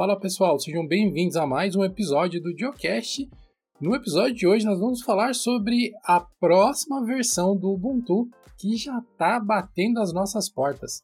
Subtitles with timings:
[0.00, 3.28] Fala pessoal, sejam bem-vindos a mais um episódio do Geocast.
[3.78, 8.26] No episódio de hoje nós vamos falar sobre a próxima versão do Ubuntu
[8.58, 11.02] que já está batendo as nossas portas.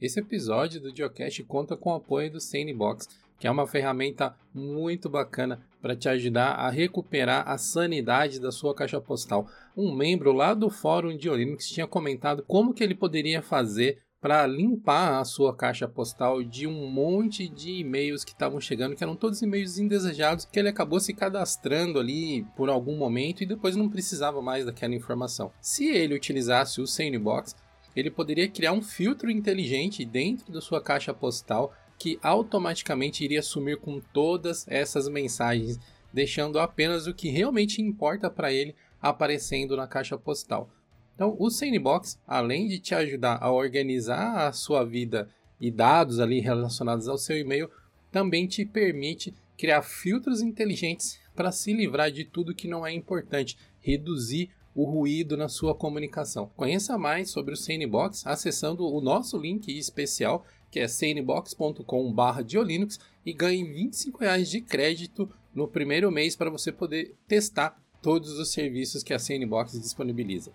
[0.00, 3.08] Esse episódio do Geocast conta com o apoio do Sanebox,
[3.40, 8.74] que é uma ferramenta muito bacana para te ajudar a recuperar a sanidade da sua
[8.74, 9.48] caixa postal.
[9.74, 14.46] Um membro lá do fórum de Linux tinha comentado como que ele poderia fazer para
[14.46, 19.16] limpar a sua caixa postal de um monte de e-mails que estavam chegando, que eram
[19.16, 23.88] todos e-mails indesejados, que ele acabou se cadastrando ali por algum momento e depois não
[23.88, 25.50] precisava mais daquela informação.
[25.62, 27.56] Se ele utilizasse o Sanebox,
[27.96, 33.76] ele poderia criar um filtro inteligente dentro da sua caixa postal que automaticamente iria sumir
[33.76, 35.78] com todas essas mensagens,
[36.10, 40.70] deixando apenas o que realmente importa para ele aparecendo na caixa postal.
[41.14, 45.28] Então, o Sanebox, além de te ajudar a organizar a sua vida
[45.60, 47.70] e dados ali relacionados ao seu e-mail,
[48.10, 53.58] também te permite criar filtros inteligentes para se livrar de tudo que não é importante,
[53.78, 56.50] reduzir o ruído na sua comunicação.
[56.56, 63.64] Conheça mais sobre o Sanebox acessando o nosso link especial que é sanebox.com/diolinux e ganhe
[63.64, 69.12] 25 reais de crédito no primeiro mês para você poder testar todos os serviços que
[69.12, 70.52] a Sanebox disponibiliza.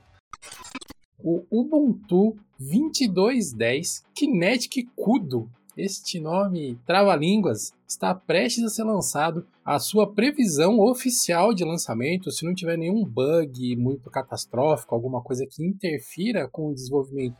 [1.19, 9.45] O Ubuntu 2210 Kinetic Kudo este nome trava-línguas está prestes a ser lançado.
[9.63, 15.45] A sua previsão oficial de lançamento, se não tiver nenhum bug muito catastrófico, alguma coisa
[15.45, 17.36] que interfira com o desenvolvimento,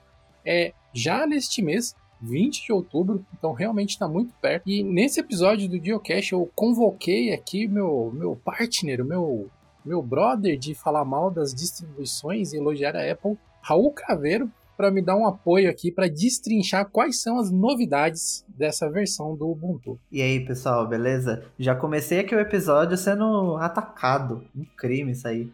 [0.46, 4.68] é já neste mês, 20 de outubro, então realmente está muito perto.
[4.68, 9.50] E nesse episódio do Geocache eu convoquei aqui meu, meu partner, meu,
[9.86, 15.02] meu brother de falar mal das distribuições e elogiar a Apple, Raul Craveiro, para me
[15.02, 20.00] dar um apoio aqui para destrinchar quais são as novidades dessa versão do Ubuntu.
[20.12, 21.44] E aí, pessoal, beleza?
[21.58, 24.44] Já comecei aqui o episódio sendo atacado.
[24.56, 25.50] Um crime isso aí.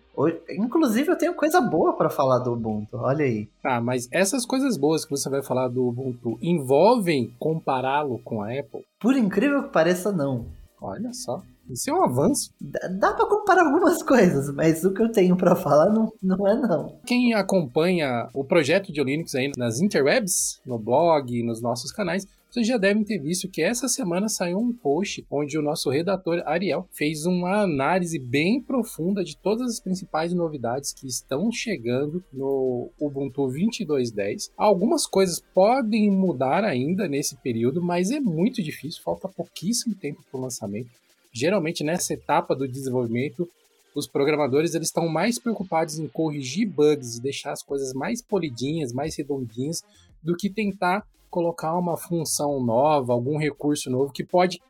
[0.49, 3.49] Inclusive, eu tenho coisa boa para falar do Ubuntu, olha aí.
[3.63, 8.47] Ah, mas essas coisas boas que você vai falar do Ubuntu envolvem compará-lo com a
[8.51, 8.85] Apple?
[8.99, 10.45] Por incrível que pareça, não.
[10.79, 11.41] Olha só.
[11.69, 12.51] Isso é um avanço.
[12.59, 16.47] Dá, dá para comparar algumas coisas, mas o que eu tenho para falar não, não
[16.47, 16.99] é não.
[17.05, 22.67] Quem acompanha o projeto de Linux aí nas interwebs, no blog, nos nossos canais, vocês
[22.67, 26.85] já devem ter visto que essa semana saiu um post onde o nosso redator Ariel
[26.91, 33.43] fez uma análise bem profunda de todas as principais novidades que estão chegando no Ubuntu
[33.43, 34.51] 22.10.
[34.57, 40.37] Algumas coisas podem mudar ainda nesse período, mas é muito difícil, falta pouquíssimo tempo para
[40.37, 40.89] o lançamento
[41.31, 43.47] geralmente nessa etapa do desenvolvimento,
[43.95, 48.93] os programadores eles estão mais preocupados em corrigir bugs e deixar as coisas mais polidinhas,
[48.93, 49.83] mais redondinhas,
[50.23, 54.61] do que tentar colocar uma função nova, algum recurso novo que pode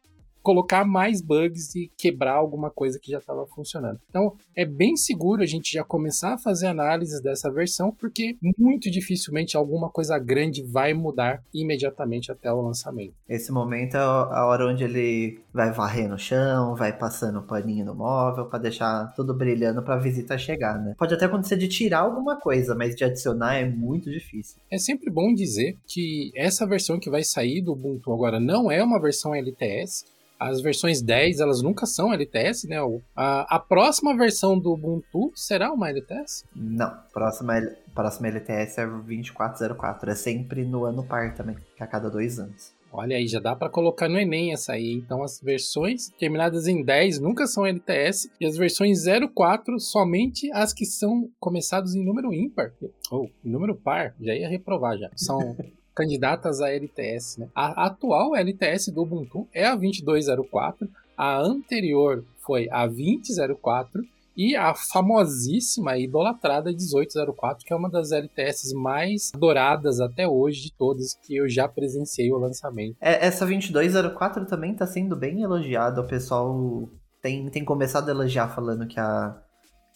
[0.41, 3.99] colocar mais bugs e quebrar alguma coisa que já estava funcionando.
[4.09, 8.89] Então, é bem seguro a gente já começar a fazer análises dessa versão, porque muito
[8.89, 13.13] dificilmente alguma coisa grande vai mudar imediatamente até o lançamento.
[13.27, 17.95] Esse momento é a hora onde ele vai varrer no chão, vai passando paninho no
[17.95, 20.95] móvel para deixar tudo brilhando para a visita chegar, né?
[20.97, 24.57] Pode até acontecer de tirar alguma coisa, mas de adicionar é muito difícil.
[24.69, 28.83] É sempre bom dizer que essa versão que vai sair do Ubuntu agora não é
[28.83, 30.05] uma versão LTS,
[30.41, 32.77] as versões 10, elas nunca são LTS, né?
[33.15, 36.45] A, a próxima versão do Ubuntu será uma LTS?
[36.55, 37.61] Não, próxima,
[37.93, 40.09] próxima LTS é 2404.
[40.09, 42.73] É sempre no ano par também, que é a cada dois anos.
[42.91, 44.93] Olha aí, já dá para colocar no Enem essa aí.
[44.93, 49.03] Então as versões terminadas em 10 nunca são LTS e as versões
[49.33, 52.73] 04 somente as que são começadas em número ímpar.
[53.11, 55.09] Ou oh, número par, já ia reprovar já.
[55.15, 55.55] São
[55.95, 57.39] candidatas à LTS.
[57.39, 57.49] Né?
[57.55, 64.01] A atual LTS do Ubuntu é a 2204, a anterior foi a 2004
[64.35, 70.61] e a famosíssima e idolatrada 1804, que é uma das LTS mais adoradas até hoje
[70.63, 72.95] de todas que eu já presenciei o lançamento.
[73.01, 76.89] É, essa 2204 também está sendo bem elogiada, o pessoal
[77.21, 79.37] tem, tem começado a elogiar falando que a,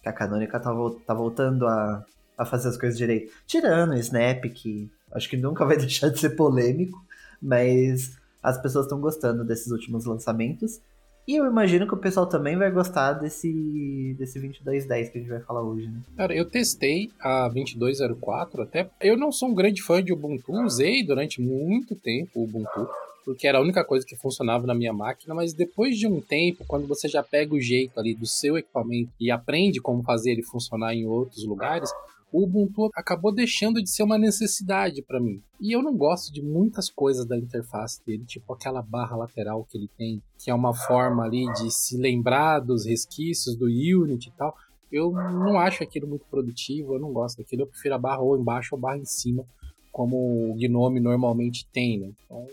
[0.04, 0.72] que a Canônica tá,
[1.08, 2.04] tá voltando a,
[2.38, 3.32] a fazer as coisas direito.
[3.48, 7.04] Tirando o Snap, que Acho que nunca vai deixar de ser polêmico,
[7.42, 10.80] mas as pessoas estão gostando desses últimos lançamentos.
[11.28, 15.30] E eu imagino que o pessoal também vai gostar desse, desse 2210 que a gente
[15.30, 16.00] vai falar hoje, né?
[16.16, 18.88] Cara, eu testei a 2204 até.
[19.02, 22.88] Eu não sou um grande fã de Ubuntu, usei durante muito tempo o Ubuntu,
[23.26, 26.64] porque era a única coisa que funcionava na minha máquina, mas depois de um tempo,
[26.68, 30.44] quando você já pega o jeito ali do seu equipamento e aprende como fazer ele
[30.44, 31.90] funcionar em outros lugares,
[32.36, 35.42] o Ubuntu acabou deixando de ser uma necessidade para mim.
[35.62, 39.78] E eu não gosto de muitas coisas da interface dele, tipo aquela barra lateral que
[39.78, 44.34] ele tem, que é uma forma ali de se lembrar dos resquícios do Unity e
[44.34, 44.54] tal.
[44.92, 47.62] Eu não acho aquilo muito produtivo, eu não gosto daquilo.
[47.62, 49.46] Eu prefiro a barra ou embaixo ou barra em cima,
[49.90, 50.18] como
[50.52, 52.12] o Gnome normalmente tem, né?
[52.26, 52.46] Então,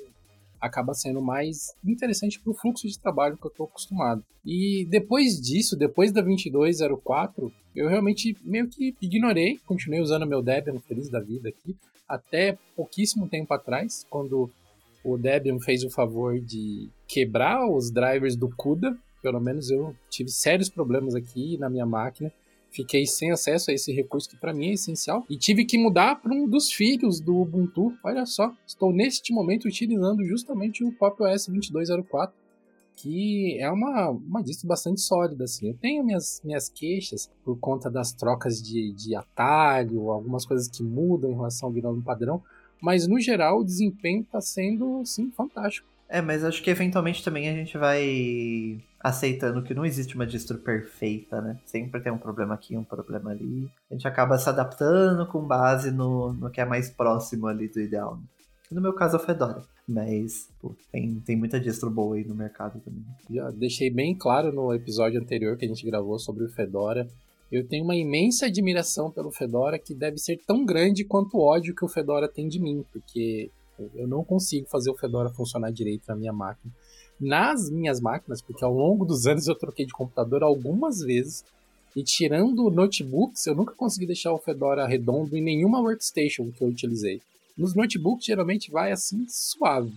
[0.63, 4.25] acaba sendo mais interessante para o fluxo de trabalho que eu estou acostumado.
[4.45, 10.79] E depois disso, depois da 2204, eu realmente meio que ignorei, continuei usando meu Debian
[10.79, 11.77] feliz da vida aqui,
[12.09, 14.49] até pouquíssimo tempo atrás, quando
[15.05, 20.31] o Debian fez o favor de quebrar os drivers do CUDA, pelo menos eu tive
[20.31, 22.33] sérios problemas aqui na minha máquina,
[22.73, 26.17] fiquei sem acesso a esse recurso que para mim é essencial e tive que mudar
[26.17, 27.93] para um dos filhos do Ubuntu.
[28.03, 32.35] Olha só, estou neste momento utilizando justamente o Pop OS 2204,
[32.97, 35.69] que é uma, uma distro bastante sólida assim.
[35.69, 40.83] Eu tenho minhas, minhas queixas por conta das trocas de, de atalho, algumas coisas que
[40.83, 42.43] mudam em relação ao gnome padrão,
[42.81, 45.92] mas no geral o desempenho está sendo sim fantástico.
[46.13, 50.59] É, mas acho que eventualmente também a gente vai aceitando que não existe uma distro
[50.59, 51.59] perfeita, né?
[51.65, 53.67] Sempre tem um problema aqui, um problema ali.
[53.91, 57.81] A gente acaba se adaptando com base no, no que é mais próximo ali do
[57.81, 58.17] ideal.
[58.17, 58.23] Né?
[58.71, 59.63] No meu caso, é o Fedora.
[59.89, 63.07] Mas pô, tem, tem muita distro boa aí no mercado também.
[63.31, 67.09] Já deixei bem claro no episódio anterior que a gente gravou sobre o Fedora.
[67.51, 71.75] Eu tenho uma imensa admiração pelo Fedora que deve ser tão grande quanto o ódio
[71.75, 73.51] que o Fedora tem de mim, porque
[73.95, 76.73] eu não consigo fazer o Fedora funcionar direito na minha máquina
[77.23, 81.45] nas minhas máquinas, porque ao longo dos anos eu troquei de computador algumas vezes.
[81.95, 86.69] E tirando notebooks, eu nunca consegui deixar o Fedora redondo em nenhuma workstation que eu
[86.69, 87.21] utilizei.
[87.57, 89.93] Nos notebooks geralmente vai assim suave.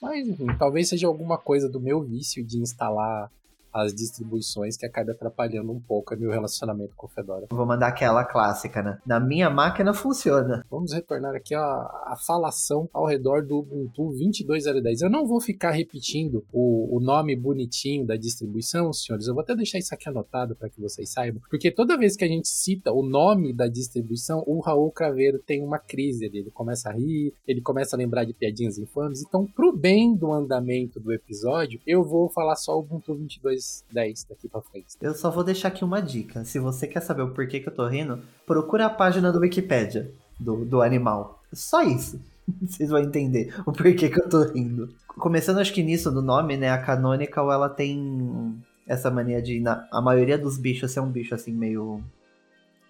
[0.00, 3.30] Mas enfim, talvez seja alguma coisa do meu vício de instalar
[3.72, 7.46] as distribuições que acaba atrapalhando um pouco meu relacionamento com o Fedora.
[7.50, 8.98] Vou mandar aquela clássica, né?
[9.06, 10.64] Na minha máquina funciona.
[10.70, 15.02] Vamos retornar aqui a, a falação ao redor do Ubuntu 22.010.
[15.02, 19.26] Eu não vou ficar repetindo o, o nome bonitinho da distribuição, senhores.
[19.26, 22.24] Eu vou até deixar isso aqui anotado para que vocês saibam, porque toda vez que
[22.24, 26.38] a gente cita o nome da distribuição, o Raul Craveiro tem uma crise ali.
[26.38, 29.22] Ele começa a rir, ele começa a lembrar de piadinhas infames.
[29.22, 33.61] Então, pro bem do andamento do episódio, eu vou falar só o Ubuntu 22
[33.92, 34.96] 10 daqui pra frente.
[35.00, 36.44] Eu só vou deixar aqui uma dica.
[36.44, 40.12] Se você quer saber o porquê que eu tô rindo, procura a página do Wikipedia
[40.38, 41.42] do, do animal.
[41.52, 42.20] Só isso.
[42.60, 44.94] Vocês vão entender o porquê que eu tô rindo.
[45.06, 46.70] Começando, acho que nisso do nome, né?
[46.70, 51.34] A Canonical, ela tem essa mania de, na, a maioria dos bichos ser um bicho
[51.34, 52.02] assim, meio.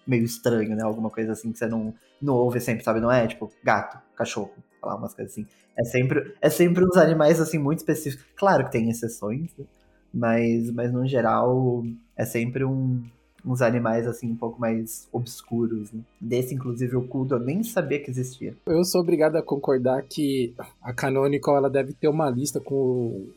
[0.07, 0.83] meio estranho, né?
[0.83, 2.99] Alguma coisa assim que você não, não ouve sempre, sabe?
[2.99, 5.47] Não é tipo gato, cachorro, falar umas coisas assim.
[5.77, 8.25] É sempre, é sempre uns animais assim muito específicos.
[8.35, 9.65] Claro que tem exceções, né?
[10.13, 11.83] Mas, mas no geral,
[12.15, 13.03] é sempre um,
[13.45, 15.91] uns animais assim um pouco mais obscuros.
[15.91, 16.01] Né?
[16.19, 18.55] Desse, inclusive, o culto eu nem sabia que existia.
[18.65, 23.27] Eu sou obrigado a concordar que a Canonical ela deve ter uma lista com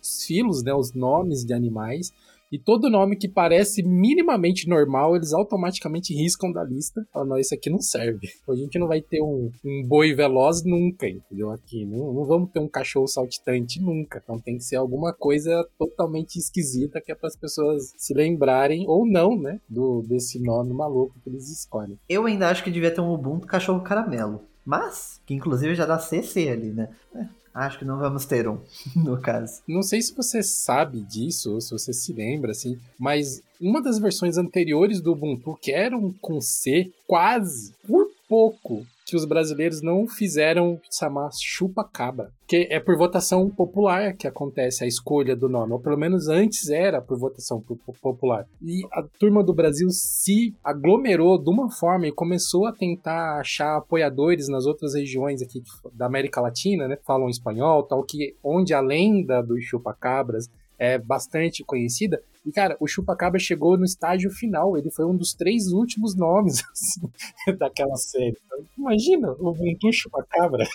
[0.00, 2.12] os filos, né, os nomes de animais
[2.52, 7.02] e todo nome que parece minimamente normal, eles automaticamente riscam da lista.
[7.10, 8.28] Falam, não, isso aqui não serve.
[8.46, 11.50] A gente não vai ter um, um boi veloz nunca, entendeu?
[11.50, 11.86] Aqui.
[11.86, 14.20] Não, não vamos ter um cachorro saltitante nunca.
[14.22, 18.84] Então tem que ser alguma coisa totalmente esquisita que é para as pessoas se lembrarem,
[18.86, 19.58] ou não, né?
[19.66, 21.98] Do, desse nome maluco que eles escolhem.
[22.06, 24.42] Eu ainda acho que devia ter um Ubuntu cachorro caramelo.
[24.64, 26.88] Mas, que inclusive já dá CC ali, né?
[27.14, 28.58] É, Acho que não vamos ter um,
[28.96, 29.60] no caso.
[29.68, 33.98] Não sei se você sabe disso, ou se você se lembra, assim, mas uma das
[33.98, 40.08] versões anteriores do Ubuntu, que eram com C, quase, por pouco, que os brasileiros não
[40.08, 42.32] fizeram chamar chupa-cabra.
[42.48, 46.70] Que é por votação popular que acontece a escolha do nome, ou pelo menos antes
[46.70, 47.62] era por votação
[48.00, 48.46] popular.
[48.62, 53.76] E a turma do Brasil se aglomerou de uma forma e começou a tentar achar
[53.76, 56.96] apoiadores nas outras regiões aqui da América Latina, né?
[57.06, 62.22] Falam espanhol, tal, que onde a lenda dos chupa-cabras é bastante conhecida.
[62.44, 64.76] E, cara, o Chupacabra chegou no estágio final.
[64.76, 68.36] Ele foi um dos três últimos nomes assim, daquela série.
[68.76, 70.66] Imagina, o Ubuntu Chupacabra.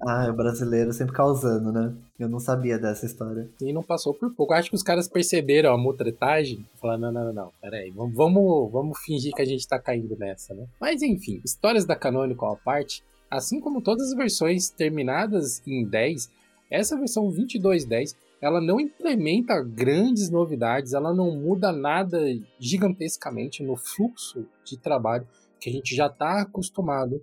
[0.00, 1.94] ah, o brasileiro sempre causando, né?
[2.18, 3.48] Eu não sabia dessa história.
[3.60, 4.52] E não passou por pouco.
[4.52, 8.14] Acho que os caras perceberam a mutretagem e falaram: não, não, não, não, peraí, vamos,
[8.14, 10.66] vamos, vamos fingir que a gente tá caindo nessa, né?
[10.80, 16.30] Mas enfim, histórias da Canonical à parte, assim como todas as versões terminadas em 10,
[16.70, 22.20] essa versão 2210 ela não implementa grandes novidades, ela não muda nada
[22.58, 25.26] gigantescamente no fluxo de trabalho
[25.60, 27.20] que a gente já está acostumado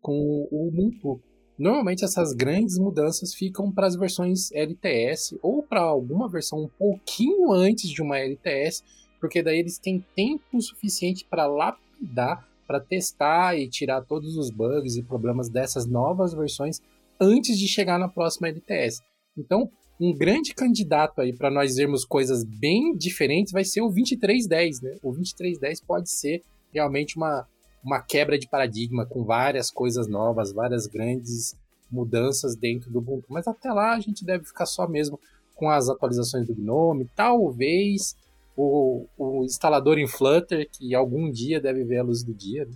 [0.00, 1.20] com o Ubuntu.
[1.58, 7.52] Normalmente essas grandes mudanças ficam para as versões LTS ou para alguma versão um pouquinho
[7.52, 8.82] antes de uma LTS,
[9.20, 14.96] porque daí eles têm tempo suficiente para lapidar para testar e tirar todos os bugs
[14.96, 16.82] e problemas dessas novas versões
[17.20, 19.00] antes de chegar na próxima LTS.
[19.38, 24.80] Então, um grande candidato aí para nós vermos coisas bem diferentes vai ser o 2310,
[24.82, 24.96] né?
[25.02, 27.46] O 2310 pode ser realmente uma,
[27.82, 31.56] uma quebra de paradigma com várias coisas novas, várias grandes
[31.90, 33.26] mudanças dentro do Ubuntu.
[33.30, 35.18] Mas até lá a gente deve ficar só mesmo
[35.54, 38.14] com as atualizações do GNOME, talvez
[38.56, 42.66] o, o instalador em Flutter, que algum dia deve ver a luz do dia.
[42.66, 42.74] Né?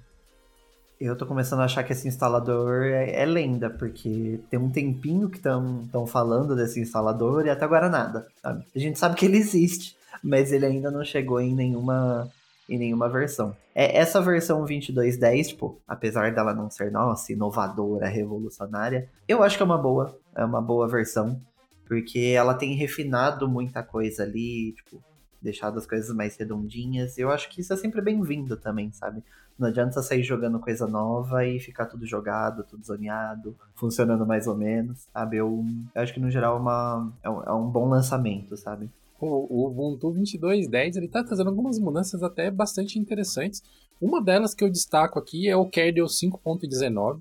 [1.00, 5.30] Eu tô começando a achar que esse instalador é, é lenda, porque tem um tempinho
[5.30, 8.26] que estão falando desse instalador e até agora nada.
[8.42, 8.66] Sabe?
[8.76, 12.30] A gente sabe que ele existe, mas ele ainda não chegou em nenhuma
[12.68, 13.56] em nenhuma versão.
[13.74, 19.62] É essa versão 2210, tipo, apesar dela não ser nossa, inovadora, revolucionária, eu acho que
[19.62, 21.40] é uma boa, é uma boa versão,
[21.88, 25.02] porque ela tem refinado muita coisa ali, tipo,
[25.40, 27.16] deixado as coisas mais redondinhas.
[27.18, 29.22] Eu acho que isso é sempre bem-vindo também, sabe?
[29.58, 34.56] Não adianta sair jogando coisa nova e ficar tudo jogado, tudo zoneado, funcionando mais ou
[34.56, 35.36] menos, sabe?
[35.36, 38.90] Eu, eu acho que no geral é, uma, é, um, é um bom lançamento, sabe?
[39.20, 43.62] O, o Ubuntu 22.10 ele está trazendo algumas mudanças até bastante interessantes.
[44.00, 47.20] Uma delas que eu destaco aqui é o kernel 5.19,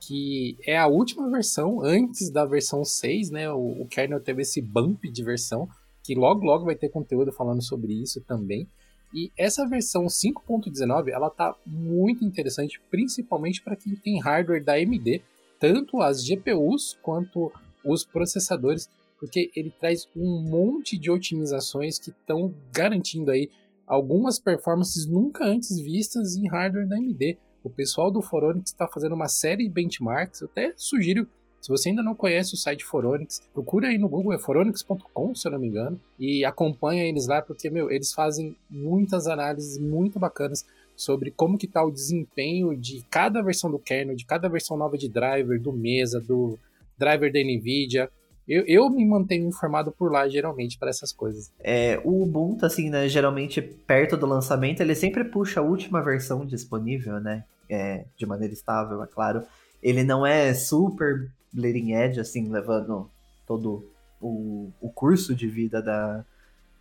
[0.00, 3.48] que é a última versão antes da versão 6, né?
[3.52, 5.68] O, o kernel teve esse bump de versão,
[6.02, 8.68] que logo logo vai ter conteúdo falando sobre isso também.
[9.12, 15.22] E essa versão 5.19, ela tá muito interessante, principalmente para quem tem hardware da AMD,
[15.58, 17.52] tanto as GPUs quanto
[17.84, 18.88] os processadores,
[19.18, 23.50] porque ele traz um monte de otimizações que estão garantindo aí
[23.86, 27.36] algumas performances nunca antes vistas em hardware da AMD.
[27.62, 31.28] O pessoal do Foronix está fazendo uma série de benchmarks, eu até sugiro
[31.60, 35.46] se você ainda não conhece o site Foronix, procura aí no Google, é foronix.com, se
[35.46, 40.18] eu não me engano, e acompanha eles lá, porque, meu, eles fazem muitas análises muito
[40.18, 40.64] bacanas
[40.96, 44.96] sobre como que tá o desempenho de cada versão do kernel, de cada versão nova
[44.96, 46.58] de driver, do Mesa, do
[46.98, 48.10] driver da NVIDIA,
[48.50, 51.52] eu, eu me mantenho informado por lá, geralmente, para essas coisas.
[51.60, 56.44] É, o Ubuntu, assim, né, geralmente perto do lançamento, ele sempre puxa a última versão
[56.44, 57.44] disponível, né?
[57.68, 59.44] É, de maneira estável, é claro.
[59.80, 63.10] Ele não é super bleeding edge, assim, levando
[63.46, 63.84] todo
[64.20, 66.24] o, o curso de vida da,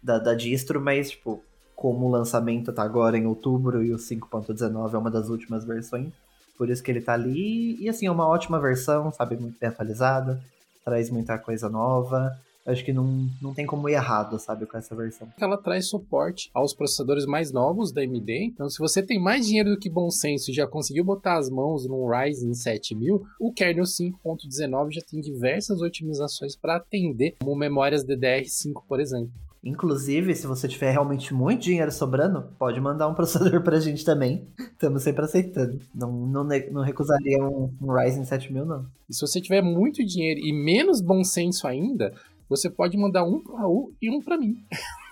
[0.01, 1.41] da, da distro, mas, tipo,
[1.75, 6.11] como o lançamento tá agora em outubro e o 5.19 é uma das últimas versões,
[6.57, 9.69] por isso que ele tá ali, e assim, é uma ótima versão, sabe, muito bem
[9.69, 10.41] atualizada,
[10.83, 12.37] traz muita coisa nova,
[12.69, 15.27] acho que não, não tem como ir errado, sabe, com essa versão.
[15.39, 19.71] Ela traz suporte aos processadores mais novos da AMD, então se você tem mais dinheiro
[19.71, 23.85] do que bom senso e já conseguiu botar as mãos no Ryzen 7000, o kernel
[23.85, 29.31] 5.19 já tem diversas otimizações para atender, como memórias DDR5, por exemplo.
[29.63, 34.47] Inclusive, se você tiver realmente muito dinheiro sobrando, pode mandar um processador pra gente também.
[34.57, 35.79] Estamos sempre aceitando.
[35.93, 38.85] Não, não, não recusaria um, um Ryzen 7000, não.
[39.09, 42.13] E se você tiver muito dinheiro e menos bom senso ainda,
[42.49, 44.55] você pode mandar um para Raul e um para mim.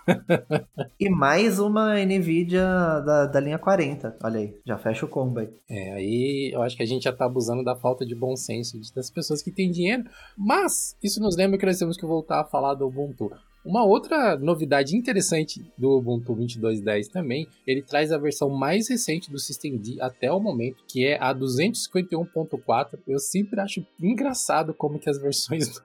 [0.99, 2.63] e mais uma NVIDIA
[3.05, 4.17] da, da linha 40.
[4.23, 5.49] Olha aí, já fecha o combo aí.
[5.69, 8.79] É, aí eu acho que a gente já tá abusando da falta de bom senso
[8.95, 10.03] das pessoas que têm dinheiro.
[10.37, 13.29] Mas isso nos lembra que nós temos que voltar a falar do Ubuntu.
[13.67, 19.37] Uma outra novidade interessante do Ubuntu 22.10 também, ele traz a versão mais recente do
[19.37, 22.97] Systemd até o momento, que é a 251.4.
[23.05, 25.83] Eu sempre acho engraçado como que as versões do,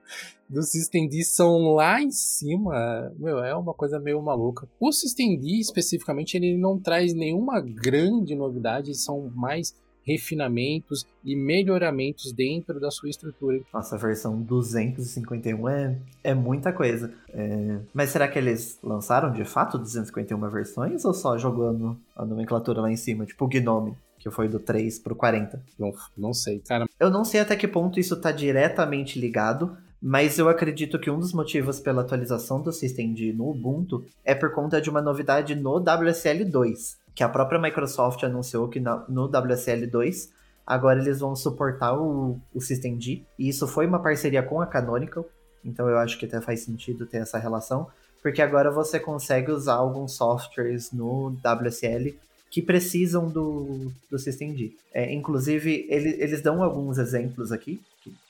[0.48, 3.12] do Systemd são lá em cima.
[3.18, 4.68] Meu, é uma coisa meio maluca.
[4.78, 12.80] O Systemd especificamente ele não traz nenhuma grande novidade, são mais refinamentos e melhoramentos dentro
[12.80, 13.60] da sua estrutura.
[13.72, 17.12] Nossa, a versão 251 é, é muita coisa.
[17.30, 17.78] É...
[17.92, 22.90] Mas será que eles lançaram de fato 251 versões ou só jogando a nomenclatura lá
[22.90, 23.94] em cima, tipo o Gnome?
[24.18, 25.60] que foi do 3 pro 40.
[25.76, 26.86] Não, não sei, cara.
[27.00, 31.18] Eu não sei até que ponto isso tá diretamente ligado, mas eu acredito que um
[31.18, 35.76] dos motivos pela atualização do Systemd no Ubuntu é por conta de uma novidade no
[35.78, 40.30] WSL 2 que a própria Microsoft anunciou que no WSL2
[40.66, 45.28] agora eles vão suportar o, o Systemd, e isso foi uma parceria com a Canonical,
[45.64, 47.88] então eu acho que até faz sentido ter essa relação,
[48.22, 52.16] porque agora você consegue usar alguns softwares no WSL
[52.50, 54.76] que precisam do, do Systemd.
[54.92, 57.80] É, inclusive, ele, eles dão alguns exemplos aqui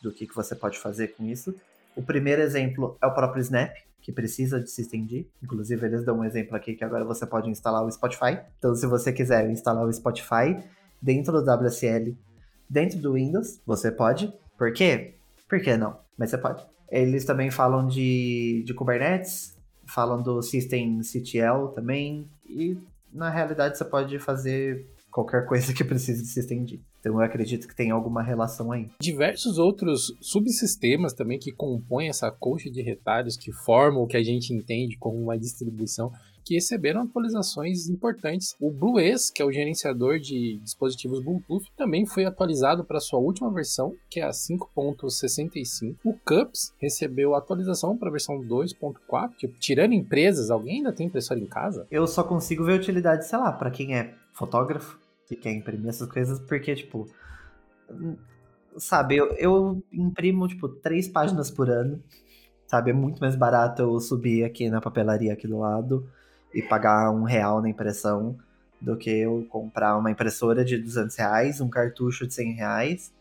[0.01, 1.55] do que, que você pode fazer com isso.
[1.95, 5.27] O primeiro exemplo é o próprio Snap, que precisa de systemd.
[5.43, 8.39] Inclusive, eles dão um exemplo aqui que agora você pode instalar o Spotify.
[8.59, 10.63] Então, se você quiser instalar o Spotify
[11.01, 12.17] dentro do WSL,
[12.69, 14.33] dentro do Windows, você pode.
[14.59, 15.15] Por quê?
[15.49, 15.99] Por que não?
[16.19, 16.67] Mas você pode.
[16.91, 19.57] Eles também falam de, de Kubernetes,
[19.87, 22.77] falam do System CTL também, e
[23.13, 26.83] na realidade você pode fazer qualquer coisa que precise de systemd.
[27.03, 28.89] Então eu acredito que tem alguma relação aí.
[29.01, 34.23] Diversos outros subsistemas também que compõem essa coxa de retalhos que formam o que a
[34.23, 36.13] gente entende como uma distribuição
[36.45, 38.55] que receberam atualizações importantes.
[38.61, 43.53] O BlueS, que é o gerenciador de dispositivos Bluetooth, também foi atualizado para sua última
[43.53, 45.97] versão, que é a 5.65.
[46.05, 49.37] O Cups recebeu atualização para a versão 2.4.
[49.37, 51.87] Tipo, tirando empresas, alguém ainda tem impressora em casa?
[51.91, 55.02] Eu só consigo ver utilidade, sei lá, para quem é fotógrafo
[55.33, 57.09] e quer imprimir essas coisas, porque, tipo,
[58.77, 62.03] sabe, eu, eu imprimo, tipo, três páginas por ano,
[62.67, 62.91] sabe?
[62.91, 66.09] É muito mais barato eu subir aqui na papelaria aqui do lado
[66.55, 68.37] e pagar um real na impressão
[68.81, 73.13] do que eu comprar uma impressora de 200 reais, um cartucho de 100 reais,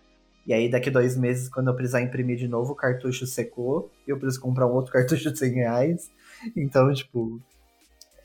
[0.46, 4.10] e aí daqui dois meses, quando eu precisar imprimir de novo, o cartucho secou, e
[4.10, 6.12] eu preciso comprar um outro cartucho de 100 reais.
[6.56, 7.40] Então, tipo,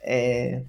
[0.02, 0.62] é...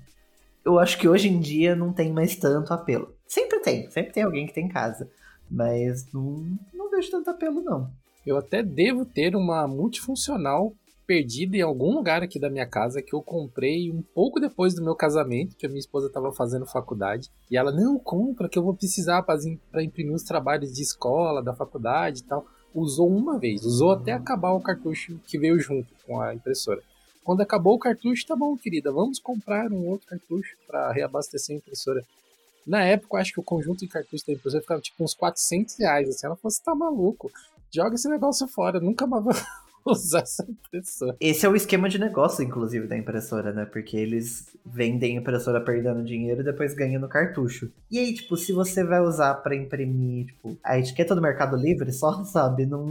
[0.67, 3.15] eu acho que hoje em dia não tem mais tanto apelo.
[3.25, 5.09] Sempre tem, sempre tem alguém que tem em casa,
[5.49, 7.89] mas não, não vejo tanto apelo, não.
[8.25, 13.15] Eu até devo ter uma multifuncional perdida em algum lugar aqui da minha casa que
[13.15, 17.29] eu comprei um pouco depois do meu casamento, que a minha esposa estava fazendo faculdade.
[17.49, 21.53] E ela, não, compra, que eu vou precisar para imprimir os trabalhos de escola, da
[21.53, 22.45] faculdade e tal.
[22.75, 26.83] Usou uma vez, usou até acabar o cartucho que veio junto com a impressora.
[27.27, 31.57] Quando acabou o cartucho, tá bom, querida, vamos comprar um outro cartucho para reabastecer a
[31.57, 32.01] impressora.
[32.65, 35.77] Na época, eu acho que o conjunto de cartuchos da impressora ficava tipo uns 400
[35.77, 36.07] reais.
[36.07, 37.29] Assim, ela falou: você tá maluco?
[37.69, 39.25] Joga esse negócio fora, nunca mais
[39.85, 41.17] usar essa impressora.
[41.19, 43.65] Esse é o esquema de negócio, inclusive, da impressora, né?
[43.65, 47.69] Porque eles vendem a impressora perdendo dinheiro e depois ganham no cartucho.
[47.91, 51.91] E aí, tipo, se você vai usar para imprimir, tipo, a etiqueta do Mercado Livre,
[51.91, 52.85] só, sabe, não,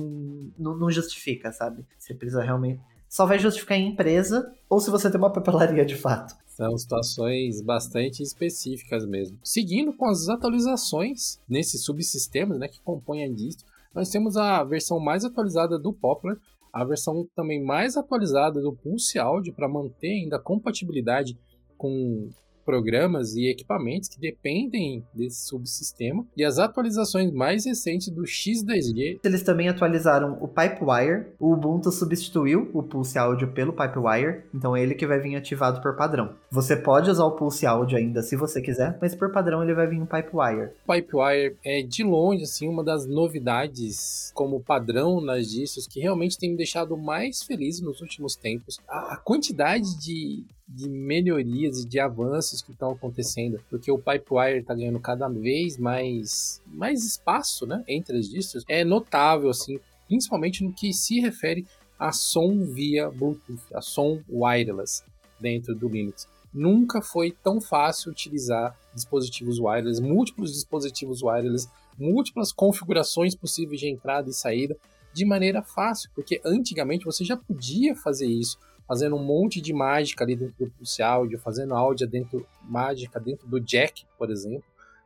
[0.58, 1.86] não, não justifica, sabe?
[1.98, 2.82] Você precisa realmente.
[3.08, 6.34] Só vai justificar em empresa ou se você tem uma papelaria de fato.
[6.46, 9.38] São situações bastante específicas mesmo.
[9.44, 14.98] Seguindo com as atualizações nesses subsistemas né, que compõem a distro, nós temos a versão
[14.98, 16.36] mais atualizada do Poplar,
[16.72, 21.38] a versão também mais atualizada do Pulse Audio para manter ainda a compatibilidade
[21.76, 22.30] com
[22.66, 29.20] programas e equipamentos que dependem desse subsistema e as atualizações mais recentes do X10G.
[29.22, 31.26] Eles também atualizaram o Pipewire.
[31.38, 35.80] O Ubuntu substituiu o Pulse Audio pelo Pipewire, então é ele que vai vir ativado
[35.80, 36.34] por padrão.
[36.50, 39.86] Você pode usar o Pulse Audio ainda se você quiser, mas por padrão ele vai
[39.86, 40.70] vir o Pipewire.
[40.86, 46.50] Pipewire é de longe assim uma das novidades como padrão nas distros que realmente tem
[46.50, 48.78] me deixado mais feliz nos últimos tempos.
[48.88, 54.74] A quantidade de de melhorias e de avanços que estão acontecendo, porque o Pipewire está
[54.74, 60.72] ganhando cada vez mais, mais espaço né, entre as distros, é notável, assim, principalmente no
[60.72, 61.64] que se refere
[61.98, 65.04] a som via Bluetooth, a som wireless
[65.40, 66.28] dentro do Linux.
[66.52, 74.28] Nunca foi tão fácil utilizar dispositivos wireless, múltiplos dispositivos wireless, múltiplas configurações possíveis de entrada
[74.28, 74.76] e saída
[75.12, 80.24] de maneira fácil, porque antigamente você já podia fazer isso fazendo um monte de mágica
[80.24, 84.64] ali dentro do Pulse Audio, fazendo áudio dentro, mágica dentro do Jack, por exemplo.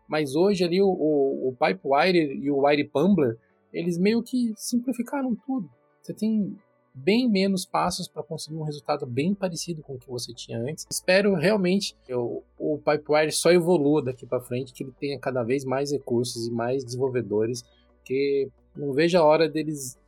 [0.09, 3.39] Mas hoje ali o, o, o Pipewire e o Wire Pumbler,
[3.73, 5.71] eles meio que simplificaram tudo.
[6.03, 6.57] Você tem
[6.93, 10.87] bem menos passos para conseguir um resultado bem parecido com o que você tinha antes.
[10.91, 15.43] Espero realmente que o, o Pipewire só evolua daqui para frente, que ele tenha cada
[15.43, 17.65] vez mais recursos e mais desenvolvedores,
[18.05, 19.99] que não vejo a hora deles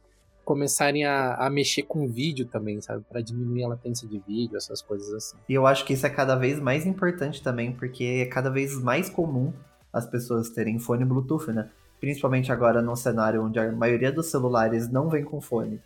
[0.44, 3.04] começarem a, a mexer com vídeo também, sabe?
[3.08, 5.36] Para diminuir a latência de vídeo, essas coisas assim.
[5.48, 8.80] E eu acho que isso é cada vez mais importante também, porque é cada vez
[8.80, 9.52] mais comum
[9.92, 11.68] as pessoas terem fone Bluetooth, né?
[12.00, 15.80] Principalmente agora num cenário onde a maioria dos celulares não vem com fone.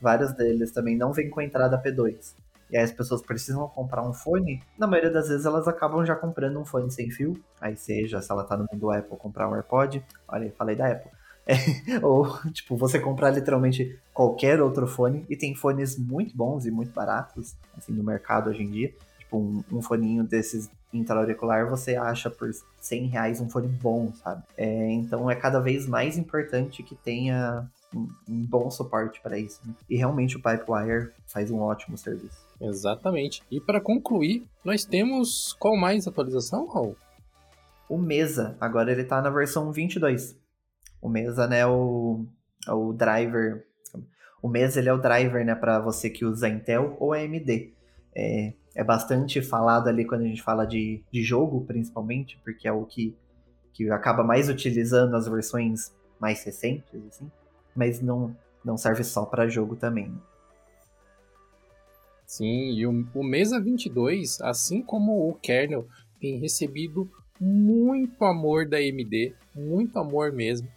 [0.00, 2.34] Vários deles também não vem com entrada P2.
[2.70, 6.14] E aí as pessoas precisam comprar um fone, na maioria das vezes elas acabam já
[6.14, 7.42] comprando um fone sem fio.
[7.60, 10.04] Aí seja, se ela tá no mundo Apple, comprar um AirPod.
[10.28, 11.10] Olha, falei da Apple.
[11.46, 11.54] É,
[12.04, 16.92] ou, tipo, você comprar literalmente qualquer outro fone, e tem fones muito bons e muito
[16.92, 18.94] baratos, assim, no mercado hoje em dia.
[19.18, 22.50] Tipo, um, um foninho desses intra-auricular você acha por
[22.80, 24.42] 100 reais um fone bom, sabe?
[24.56, 29.60] É, então é cada vez mais importante que tenha um, um bom suporte para isso.
[29.64, 29.74] Né?
[29.88, 32.38] E realmente o Pipewire faz um ótimo serviço.
[32.60, 33.42] Exatamente.
[33.50, 36.96] E para concluir, nós temos qual mais atualização, Raul?
[37.88, 40.36] O Mesa, agora ele tá na versão 22.
[41.00, 42.24] O Mesa, né, é o,
[42.66, 43.66] é o driver.
[44.42, 47.72] O Mesa ele é o driver, né, para você que usa Intel ou AMD.
[48.14, 52.72] É, é bastante falado ali quando a gente fala de, de jogo, principalmente, porque é
[52.72, 53.16] o que,
[53.72, 57.30] que acaba mais utilizando as versões mais recentes, assim,
[57.74, 60.12] mas não, não serve só para jogo também.
[62.26, 65.86] Sim, e o, o Mesa 22, assim como o kernel,
[66.20, 67.10] tem recebido
[67.40, 70.68] muito amor da AMD, muito amor mesmo.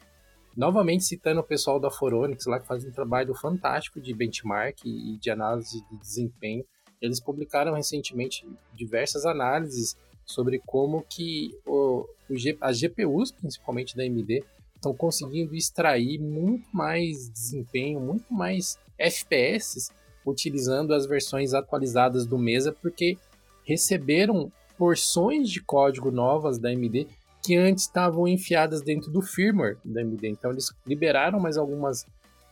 [0.55, 5.17] Novamente citando o pessoal da Foronix lá que faz um trabalho fantástico de benchmark e
[5.17, 6.63] de análise de desempenho.
[7.01, 14.43] Eles publicaram recentemente diversas análises sobre como que o, o as GPUs, principalmente da AMD,
[14.75, 19.91] estão conseguindo extrair muito mais desempenho, muito mais FPS
[20.25, 23.17] utilizando as versões atualizadas do Mesa, porque
[23.65, 27.07] receberam porções de código novas da AMD
[27.43, 30.27] que antes estavam enfiadas dentro do firmware da AMD.
[30.29, 32.05] Então eles liberaram mais algumas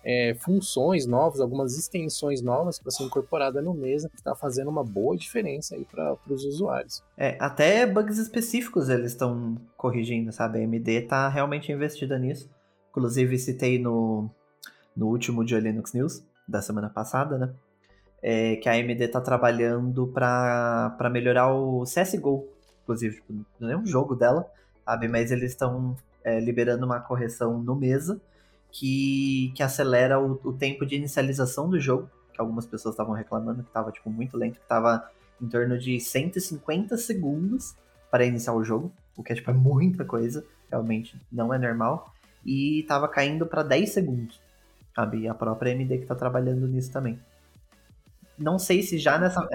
[0.04, 4.84] é, funções novas, algumas extensões novas para ser incorporada no Mesa, que está fazendo uma
[4.84, 7.04] boa diferença aí para os usuários.
[7.18, 10.60] É, até bugs específicos eles estão corrigindo, sabe?
[10.60, 12.50] A AMD está realmente investida nisso.
[12.90, 14.30] Inclusive citei no,
[14.96, 17.54] no último dia Linux News da semana passada, né?
[18.24, 22.48] É, que a AMD está trabalhando para melhorar o CSGO.
[22.84, 24.48] Inclusive, tipo, não é um jogo dela,
[24.92, 25.08] sabe?
[25.08, 28.20] Mas eles estão é, liberando uma correção no Mesa
[28.70, 33.64] que, que acelera o, o, tempo de inicialização do jogo, que algumas pessoas estavam reclamando
[33.64, 35.10] que estava tipo, muito lento, que estava
[35.42, 37.74] em torno de 150 segundos
[38.10, 42.14] para iniciar o jogo, o que é, tipo, é muita coisa, realmente não é normal,
[42.46, 44.42] e estava caindo para 10 segundos,
[44.94, 45.22] sabe?
[45.22, 47.18] E a própria AMD que está trabalhando nisso também.
[48.38, 49.48] Não sei se já nessa...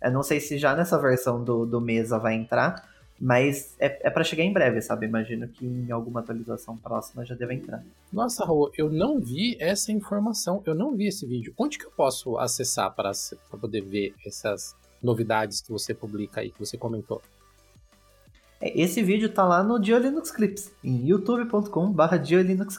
[0.00, 4.10] É, não sei se já nessa versão do, do Mesa vai entrar, mas é, é
[4.10, 5.06] para chegar em breve, sabe?
[5.06, 7.82] Imagino que em alguma atualização próxima já deva entrar.
[8.12, 11.54] Nossa, Raul, eu não vi essa informação, eu não vi esse vídeo.
[11.56, 13.12] Onde que eu posso acessar para,
[13.60, 17.22] poder ver essas novidades que você publica aí, que você comentou?
[18.60, 22.16] É, esse vídeo tá lá no Linux Clips, em youtube.com.br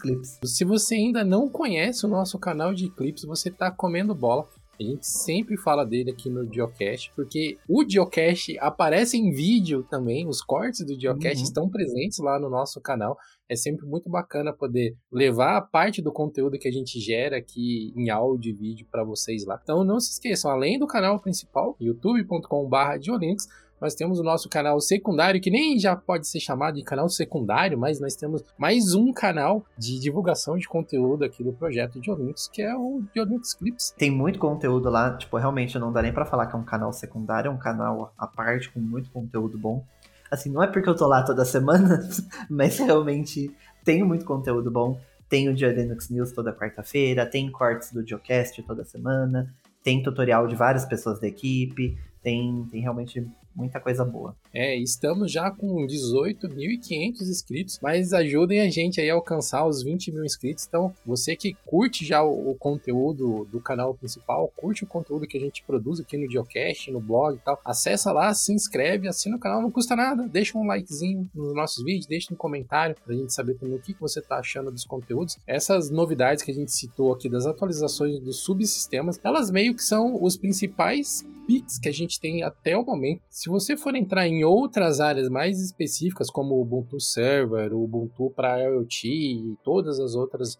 [0.01, 0.39] Clips.
[0.43, 4.47] Se você ainda não conhece o nosso canal de clips, você tá comendo bola.
[4.79, 10.27] A gente sempre fala dele aqui no Geocache, porque o Geocache aparece em vídeo também,
[10.27, 11.43] os cortes do Geocache uhum.
[11.43, 13.17] estão presentes lá no nosso canal.
[13.47, 17.93] É sempre muito bacana poder levar a parte do conteúdo que a gente gera aqui
[17.95, 19.59] em áudio e vídeo para vocês lá.
[19.61, 23.47] Então não se esqueçam, além do canal principal, youtube.com/diolinux,
[23.79, 27.77] nós temos o nosso canal secundário, que nem já pode ser chamado de canal secundário,
[27.77, 32.47] mas nós temos mais um canal de divulgação de conteúdo aqui do projeto de Olympus,
[32.47, 33.93] que é o de Olympus Clips.
[33.97, 36.93] Tem muito conteúdo lá, tipo, realmente não dá nem para falar que é um canal
[36.93, 39.83] secundário, é um canal à parte com muito conteúdo bom.
[40.31, 41.99] Assim, não é porque eu tô lá toda semana,
[42.49, 44.99] mas realmente tenho muito conteúdo bom.
[45.27, 50.47] Tem o Dia Linux News toda quarta-feira, tem cortes do Geocast toda semana, tem tutorial
[50.47, 53.23] de várias pessoas da equipe, tem, tem realmente
[53.55, 54.35] muita coisa boa.
[54.51, 60.11] É, estamos já com 18.500 inscritos, mas ajudem a gente aí a alcançar os 20
[60.11, 60.65] mil inscritos.
[60.67, 65.38] Então, você que curte já o, o, conteúdo do canal principal, curte o conteúdo que
[65.38, 69.38] a gente produz aqui no Geocast, no blog e tal, acessa lá, se inscreve, assina
[69.38, 70.27] o canal, não custa nada.
[70.27, 73.93] Deixa um likezinho nos nossos vídeos, deixa um comentário pra gente saber também o que,
[73.93, 75.38] que você tá achando dos conteúdos.
[75.45, 80.21] Essas novidades que a gente citou aqui das atualizações dos subsistemas, elas meio que são
[80.21, 83.21] os principais Pix que a gente tem até o momento.
[83.29, 88.29] Se você for entrar em outras áreas mais específicas, como o Ubuntu Server, o Ubuntu
[88.31, 90.58] para IoT e todas as outras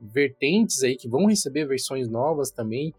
[0.00, 2.92] vertentes aí que vão receber versões novas também,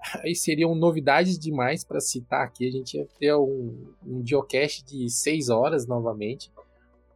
[0.22, 2.66] aí seriam novidades demais para citar aqui.
[2.68, 6.50] A gente ia ter um, um geocache de 6 horas novamente,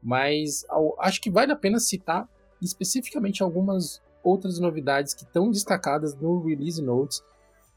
[0.02, 0.64] mas
[1.00, 2.28] acho que vale a pena citar
[2.60, 7.22] especificamente algumas outras novidades que estão destacadas no Release Notes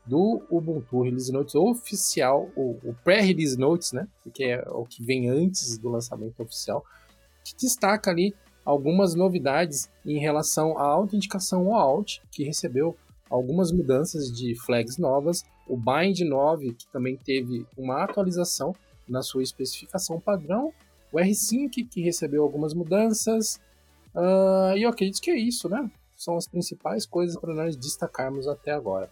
[0.10, 4.08] do Ubuntu Release Notes oficial, o, o pré-release notes, né?
[4.34, 6.84] Que é o que vem antes do lançamento oficial,
[7.46, 8.34] que destaca ali
[8.66, 12.98] algumas novidades em relação à autenticação OAuth, que recebeu
[13.30, 18.74] algumas mudanças de flags novas, o Bind 9, que também teve uma atualização
[19.08, 20.74] na sua especificação padrão,
[21.12, 23.60] o R5, que recebeu algumas mudanças,
[24.16, 25.90] uh, e eu acredito que é isso, né?
[26.16, 29.10] São as principais coisas para nós destacarmos até agora.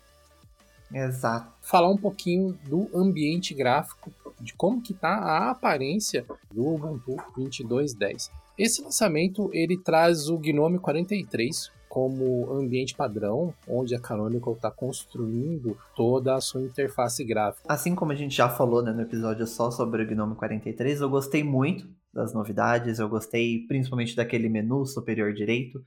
[0.94, 1.52] Exato.
[1.62, 8.30] Falar um pouquinho do ambiente gráfico, de como que tá a aparência do Ubuntu 22.10.
[8.58, 15.78] Esse lançamento ele traz o Gnome 43 como ambiente padrão, onde a Canonical está construindo
[15.96, 17.66] toda a sua interface gráfica.
[17.68, 21.10] Assim como a gente já falou né, no episódio só sobre o Gnome 43, eu
[21.10, 25.84] gostei muito das novidades, eu gostei principalmente daquele menu superior direito,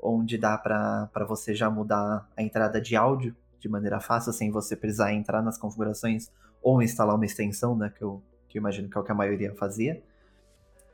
[0.00, 4.76] onde dá para você já mudar a entrada de áudio de maneira fácil, sem você
[4.76, 6.30] precisar entrar nas configurações
[6.62, 7.92] ou instalar uma extensão, né?
[7.96, 10.00] Que eu, que eu imagino que é o que a maioria fazia.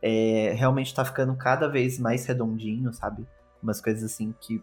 [0.02, 3.26] É, realmente está ficando cada vez mais redondinho, sabe?
[3.62, 4.62] Umas coisas assim que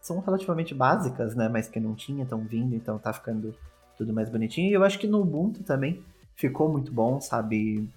[0.00, 1.48] são relativamente básicas, né?
[1.48, 3.54] Mas que não tinha, estão vindo, então tá ficando
[3.96, 4.68] tudo mais bonitinho.
[4.68, 6.02] E eu acho que no Ubuntu também
[6.34, 7.88] ficou muito bom, sabe?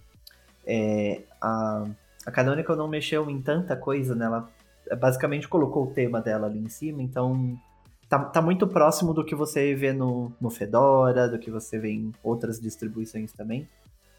[0.66, 1.88] É, a,
[2.26, 4.26] a Canonical não mexeu em tanta coisa, né?
[4.26, 4.50] Ela
[5.00, 7.58] basicamente colocou o tema dela ali em cima, então
[8.10, 11.92] tá, tá muito próximo do que você vê no, no Fedora, do que você vê
[11.92, 13.68] em outras distribuições também.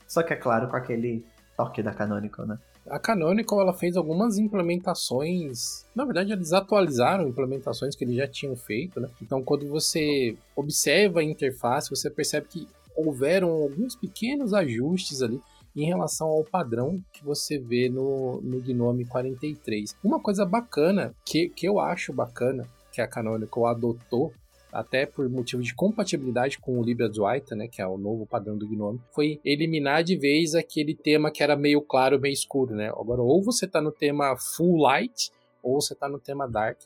[0.06, 1.24] Só que é claro, com aquele
[1.56, 2.58] toque da Canonical, né?
[2.88, 5.84] A Canonical ela fez algumas implementações.
[5.94, 9.08] Na verdade, eles atualizaram implementações que eles já tinham feito, né?
[9.20, 15.40] Então, quando você observa a interface, você percebe que houveram alguns pequenos ajustes ali
[15.74, 19.94] em relação ao padrão que você vê no, no Gnome 43.
[20.02, 24.32] Uma coisa bacana, que, que eu acho bacana, que a Canonical adotou
[24.72, 28.68] até por motivo de compatibilidade com o LibreOffice, né, que é o novo padrão do
[28.68, 32.88] GNOME, foi eliminar de vez aquele tema que era meio claro, meio escuro, né?
[32.88, 35.30] Agora, ou você está no tema full light,
[35.62, 36.78] ou você está no tema dark.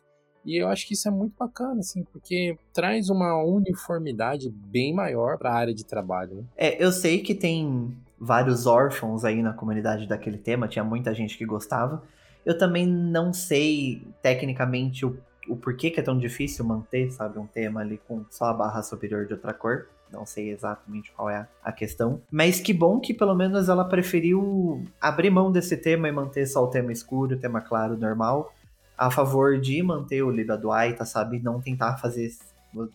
[0.44, 5.36] E eu acho que isso é muito bacana, assim, porque traz uma uniformidade bem maior
[5.36, 6.36] para a área de trabalho.
[6.36, 6.44] Né?
[6.56, 11.36] É, eu sei que tem vários órfãos aí na comunidade daquele tema, tinha muita gente
[11.36, 12.02] que gostava.
[12.44, 17.46] Eu também não sei tecnicamente o o porquê que é tão difícil manter, sabe, um
[17.46, 19.88] tema ali com só a barra superior de outra cor.
[20.12, 22.20] Não sei exatamente qual é a questão.
[22.30, 26.64] Mas que bom que pelo menos ela preferiu abrir mão desse tema e manter só
[26.64, 28.52] o tema escuro, o tema claro, normal.
[28.98, 31.38] A favor de manter o Lida Duaita, sabe?
[31.38, 32.32] Não tentar fazer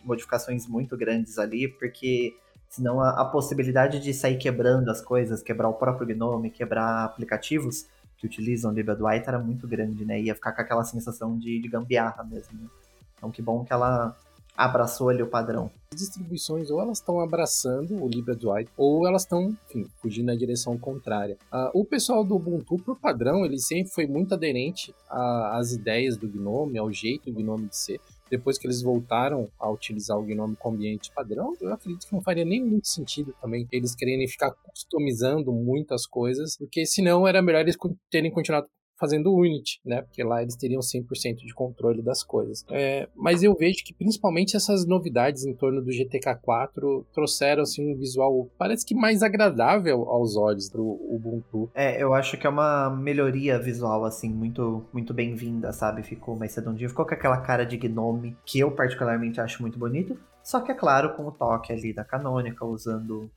[0.04, 2.36] modificações muito grandes ali, porque
[2.68, 7.86] senão a, a possibilidade de sair quebrando as coisas, quebrar o próprio Gnome, quebrar aplicativos,
[8.16, 10.20] que utilizam Libra Dwight era muito grande, né?
[10.20, 12.58] Ia ficar com aquela sensação de, de gambiarra mesmo.
[12.58, 12.68] Né?
[13.16, 14.16] Então que bom que ela
[14.56, 15.70] abraçou ali o padrão.
[15.92, 20.34] As distribuições ou elas estão abraçando o Libra Dwight ou elas estão, enfim, fugindo na
[20.34, 21.36] direção contrária.
[21.52, 26.26] Uh, o pessoal do Ubuntu, por padrão, ele sempre foi muito aderente às ideias do
[26.26, 28.00] Gnome, ao jeito do Gnome de ser
[28.30, 32.20] depois que eles voltaram a utilizar o Gnome com ambiente padrão, eu acredito que não
[32.20, 37.60] faria nem muito sentido também eles quererem ficar customizando muitas coisas, porque senão era melhor
[37.60, 37.76] eles
[38.10, 40.02] terem continuado fazendo Unity, né?
[40.02, 42.64] Porque lá eles teriam 100% de controle das coisas.
[42.70, 47.96] É, mas eu vejo que principalmente essas novidades em torno do GTK4 trouxeram assim um
[47.96, 51.70] visual parece que mais agradável aos olhos do Ubuntu.
[51.74, 56.02] É, eu acho que é uma melhoria visual assim muito muito bem-vinda, sabe?
[56.02, 60.18] Ficou mais redondinho, ficou com aquela cara de gnome que eu particularmente acho muito bonito.
[60.42, 63.30] Só que é claro com o toque ali da canônica usando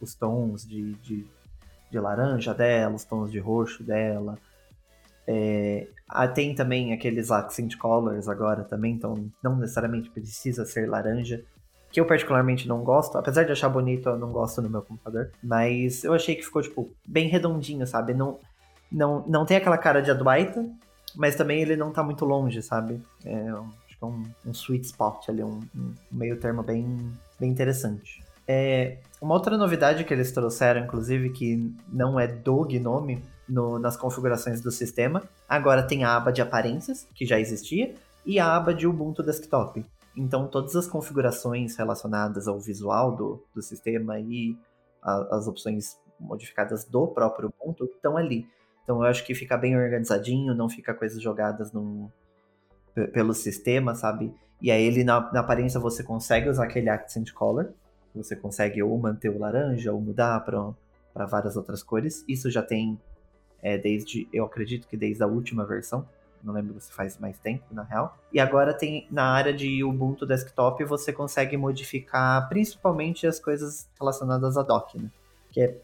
[0.00, 1.26] os tons de, de,
[1.90, 4.38] de laranja dela, os tons de roxo dela,
[5.26, 11.42] é, ah, tem também aqueles accent colors agora também, então não necessariamente precisa ser laranja.
[11.90, 15.30] Que eu particularmente não gosto, apesar de achar bonito, eu não gosto no meu computador.
[15.42, 18.12] Mas eu achei que ficou, tipo, bem redondinho, sabe?
[18.12, 18.38] Não,
[18.90, 20.68] não, não tem aquela cara de Adwaita,
[21.14, 23.00] mas também ele não tá muito longe, sabe?
[23.24, 23.30] É,
[23.86, 28.24] que é um, um sweet spot ali, um, um meio termo bem, bem interessante.
[28.46, 33.96] É, uma outra novidade que eles trouxeram, inclusive, que não é do Gnome, no, nas
[33.96, 35.22] configurações do sistema.
[35.48, 39.84] Agora tem a aba de aparências, que já existia, e a aba de Ubuntu Desktop.
[40.16, 44.56] Então todas as configurações relacionadas ao visual do, do sistema e
[45.02, 48.46] a, as opções modificadas do próprio Ubuntu estão ali.
[48.82, 51.72] Então eu acho que fica bem organizadinho, não fica coisas jogadas
[53.12, 54.32] pelo sistema, sabe?
[54.60, 57.74] E aí ele na, na aparência você consegue usar aquele accent color,
[58.14, 62.24] você consegue ou manter o laranja ou mudar para várias outras cores.
[62.28, 62.98] Isso já tem
[63.64, 66.06] é, desde, eu acredito que desde a última versão,
[66.42, 68.18] não lembro se faz mais tempo, na real.
[68.30, 74.58] E agora tem na área de Ubuntu Desktop você consegue modificar principalmente as coisas relacionadas
[74.58, 75.10] a dock, né?
[75.50, 75.78] Que é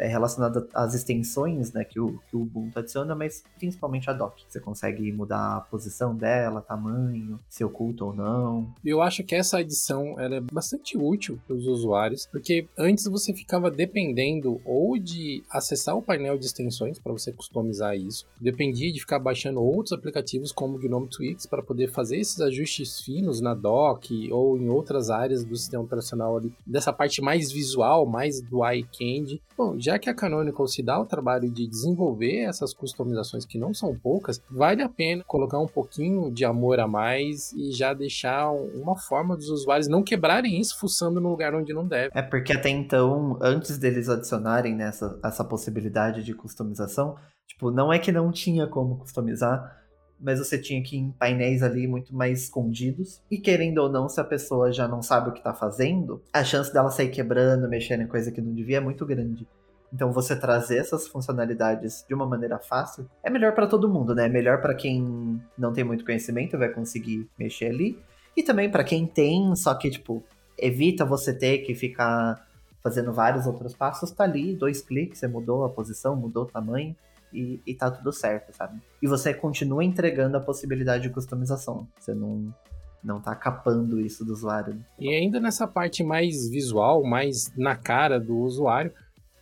[0.00, 4.42] é relacionada às extensões né, que, o, que o Ubuntu adiciona, mas principalmente a dock.
[4.48, 8.72] Você consegue mudar a posição dela, tamanho, se oculta ou não.
[8.84, 13.34] Eu acho que essa adição ela é bastante útil para os usuários, porque antes você
[13.34, 19.00] ficava dependendo ou de acessar o painel de extensões para você customizar isso, dependia de
[19.00, 23.54] ficar baixando outros aplicativos como o Gnome Tweaks para poder fazer esses ajustes finos na
[23.54, 28.64] dock ou em outras áreas do sistema operacional ali, dessa parte mais visual, mais do
[28.64, 29.42] eye candy.
[29.56, 33.58] Bom, já já que a Canonical se dá o trabalho de desenvolver essas customizações que
[33.58, 37.92] não são poucas, vale a pena colocar um pouquinho de amor a mais e já
[37.92, 42.12] deixar uma forma dos usuários não quebrarem isso fuçando no lugar onde não deve.
[42.14, 47.16] É porque até então, antes deles adicionarem nessa essa possibilidade de customização,
[47.48, 49.76] tipo, não é que não tinha como customizar,
[50.20, 53.20] mas você tinha que ir em painéis ali muito mais escondidos.
[53.28, 56.44] E querendo ou não, se a pessoa já não sabe o que tá fazendo, a
[56.44, 59.48] chance dela sair quebrando, mexendo em coisa que não devia é muito grande.
[59.92, 64.26] Então você trazer essas funcionalidades de uma maneira fácil é melhor para todo mundo, né?
[64.26, 67.98] É melhor para quem não tem muito conhecimento, vai conseguir mexer ali.
[68.36, 70.22] E também para quem tem, só que tipo,
[70.56, 72.46] evita você ter que ficar
[72.82, 76.96] fazendo vários outros passos, tá ali, dois cliques, você mudou a posição, mudou o tamanho
[77.32, 78.80] e, e tá tudo certo, sabe?
[79.02, 81.86] E você continua entregando a possibilidade de customização.
[81.98, 82.54] Você não,
[83.02, 84.82] não tá capando isso do usuário.
[84.98, 88.92] E ainda nessa parte mais visual, mais na cara do usuário,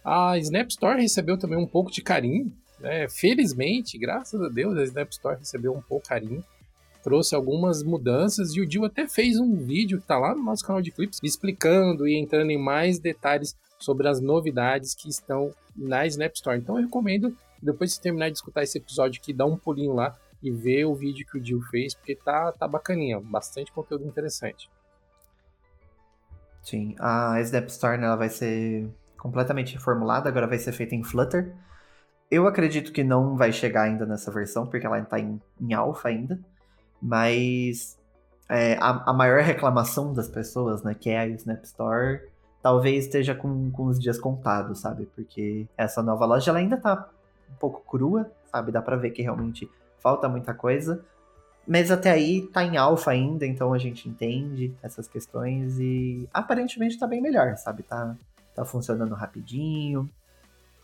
[0.05, 2.53] a Snap Store recebeu também um pouco de carinho.
[2.81, 3.09] Né?
[3.09, 6.45] Felizmente, graças a Deus, a Snap Store recebeu um pouco de carinho
[7.03, 10.63] trouxe algumas mudanças e o Dio até fez um vídeo que está lá no nosso
[10.63, 16.07] canal de clips explicando e entrando em mais detalhes sobre as novidades que estão na
[16.07, 16.59] Snap Store.
[16.59, 20.17] Então eu recomendo, depois de terminar de escutar esse episódio aqui, dar um pulinho lá
[20.43, 24.69] e ver o vídeo que o Dio fez, porque tá, tá bacaninha, bastante conteúdo interessante.
[26.63, 28.87] Sim, a Snap Store né, ela vai ser
[29.19, 31.55] completamente reformulada, agora vai ser feita em Flutter.
[32.31, 36.09] Eu acredito que não vai chegar ainda nessa versão, porque ela está em, em alpha
[36.09, 36.39] ainda.
[37.01, 37.99] Mas
[38.49, 42.21] é, a, a, maior reclamação das pessoas, né, que é a Snap Store,
[42.63, 45.07] talvez esteja com, com os dias contados, sabe?
[45.15, 47.09] Porque essa nova loja ela ainda tá
[47.51, 48.73] um pouco crua, sabe?
[48.73, 51.05] Dá pra ver que realmente falta muita coisa.
[51.67, 56.99] Mas até aí tá em alfa ainda, então a gente entende essas questões e aparentemente
[56.99, 57.83] tá bem melhor, sabe?
[57.83, 58.17] Tá,
[58.59, 60.09] tá funcionando rapidinho,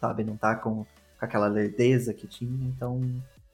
[0.00, 0.24] sabe?
[0.24, 3.00] Não tá com, com aquela lerdeza que tinha, então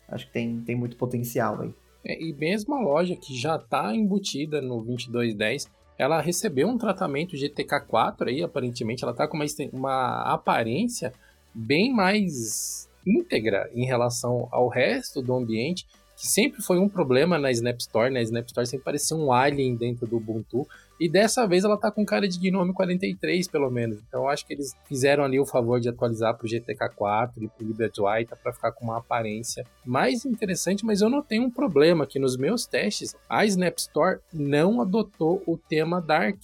[0.08, 1.74] acho que tem, tem muito potencial aí.
[2.04, 7.36] É, e mesmo a loja que já está embutida no 2210, ela recebeu um tratamento
[7.36, 11.12] GTK4 aí, aparentemente ela está com uma, uma aparência
[11.54, 15.86] bem mais íntegra em relação ao resto do ambiente
[16.20, 18.20] que sempre foi um problema na Snap Store, né?
[18.20, 20.68] A Snap Store sempre parecia um alien dentro do Ubuntu.
[21.00, 23.98] E dessa vez ela tá com cara de Gnome 43, pelo menos.
[24.06, 28.28] Então acho que eles fizeram ali o favor de atualizar pro GTK4 e pro LibreWriter
[28.28, 32.36] tá para ficar com uma aparência mais interessante, mas eu notei um problema que nos
[32.36, 36.38] meus testes a Snap Store não adotou o tema Dark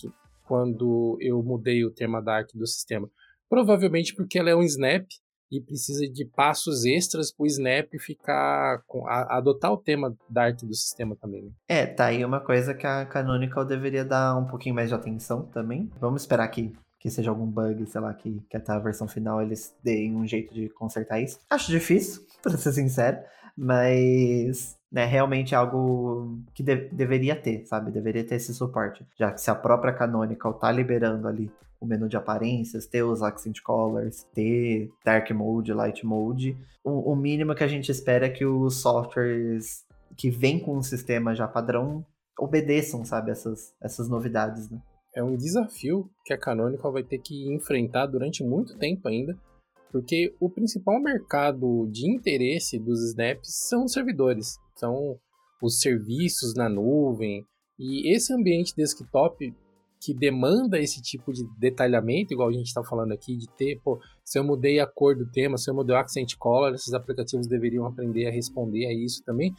[0.47, 3.11] quando eu mudei o tema Dark do sistema.
[3.51, 5.07] Provavelmente porque ela é um Snap
[5.51, 10.63] e precisa de passos extras para o Snap ficar com, a, adotar o tema Dart
[10.63, 11.43] do sistema também.
[11.43, 11.51] Né?
[11.69, 15.43] É, tá aí uma coisa que a Canonical deveria dar um pouquinho mais de atenção
[15.47, 15.91] também.
[16.01, 19.41] Vamos esperar que, que seja algum bug, sei lá, que, que até a versão final
[19.41, 21.39] eles deem um jeito de consertar isso.
[21.49, 23.19] Acho difícil, para ser sincero,
[23.57, 27.91] mas né, realmente é algo que de deveria ter, sabe?
[27.91, 29.07] Deveria ter esse suporte.
[29.19, 33.23] Já que se a própria Canonical tá liberando ali o menu de aparências, ter os
[33.23, 36.57] accent colors, ter dark mode, light mode.
[36.83, 39.85] O, o mínimo que a gente espera é que os softwares
[40.17, 42.05] que vêm com o sistema já padrão
[42.39, 44.81] obedeçam, sabe, essas, essas novidades, né?
[45.15, 49.35] É um desafio que a Canonical vai ter que enfrentar durante muito tempo ainda,
[49.91, 55.19] porque o principal mercado de interesse dos snaps são os servidores, são
[55.63, 57.43] os serviços na nuvem,
[57.79, 59.55] e esse ambiente desktop
[60.01, 63.99] que demanda esse tipo de detalhamento, igual a gente está falando aqui, de ter, pô,
[64.25, 67.47] se eu mudei a cor do tema, se eu mudei o accent color, esses aplicativos
[67.47, 69.55] deveriam aprender a responder a isso também.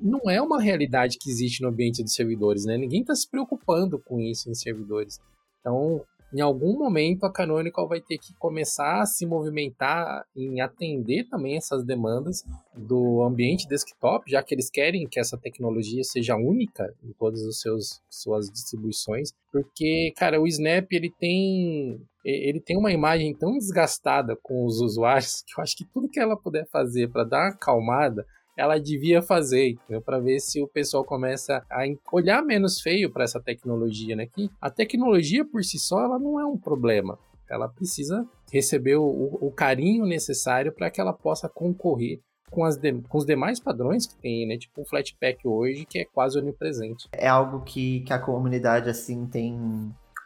[0.00, 2.76] Não é uma realidade que existe no ambiente dos servidores, né?
[2.76, 5.18] Ninguém está se preocupando com isso em servidores.
[5.60, 11.26] Então, em algum momento a Canonical vai ter que começar a se movimentar em atender
[11.28, 12.44] também essas demandas
[12.76, 18.00] do ambiente desktop, já que eles querem que essa tecnologia seja única em todas as
[18.10, 24.66] suas distribuições, porque, cara, o Snap ele tem ele tem uma imagem tão desgastada com
[24.66, 28.26] os usuários que eu acho que tudo que ela puder fazer para dar uma acalmada
[28.58, 33.40] ela devia fazer, para ver se o pessoal começa a olhar menos feio para essa
[33.40, 34.26] tecnologia, né?
[34.26, 37.16] Que a tecnologia por si só ela não é um problema.
[37.48, 42.92] Ela precisa receber o, o carinho necessário para que ela possa concorrer com, as de,
[43.02, 44.58] com os demais padrões que tem, né?
[44.58, 47.08] Tipo o Flatpak hoje, que é quase onipresente.
[47.12, 49.56] É algo que, que a comunidade, assim, tem,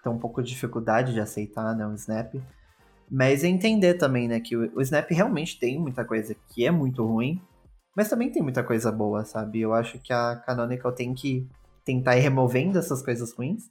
[0.03, 1.87] tem um pouco de dificuldade de aceitar, né?
[1.87, 2.35] O Snap.
[3.11, 4.41] Mas entender também, né?
[4.41, 7.39] Que o, o Snap realmente tem muita coisa que é muito ruim,
[7.97, 9.61] mas também tem muita coisa boa, sabe?
[9.61, 11.49] Eu acho que a Canonical tem que
[11.85, 13.71] tentar ir removendo essas coisas ruins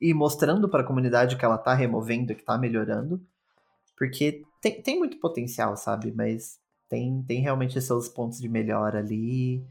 [0.00, 3.20] e mostrando para a comunidade que ela tá removendo, que tá melhorando.
[3.96, 6.12] Porque tem, tem muito potencial, sabe?
[6.12, 6.58] Mas
[6.88, 9.64] tem, tem realmente seus pontos de melhora ali,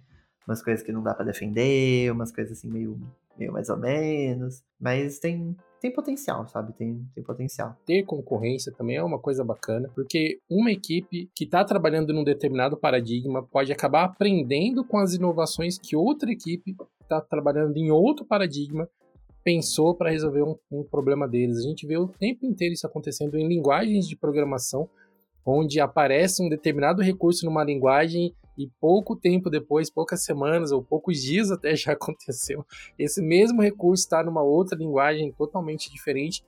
[0.48, 3.00] umas coisas que não dá para defender, umas coisas assim meio,
[3.38, 4.64] meio mais ou menos.
[4.80, 6.74] Mas tem, tem potencial, sabe?
[6.74, 7.76] Tem, tem potencial.
[7.86, 12.78] Ter concorrência também é uma coisa bacana, porque uma equipe que está trabalhando num determinado
[12.78, 18.90] paradigma pode acabar aprendendo com as inovações que outra equipe está trabalhando em outro paradigma
[19.46, 21.60] pensou para resolver um, um problema deles.
[21.60, 24.90] A gente vê o tempo inteiro isso acontecendo em linguagens de programação,
[25.46, 31.22] onde aparece um determinado recurso numa linguagem e pouco tempo depois, poucas semanas ou poucos
[31.22, 32.66] dias até já aconteceu,
[32.98, 36.44] esse mesmo recurso está numa outra linguagem totalmente diferente,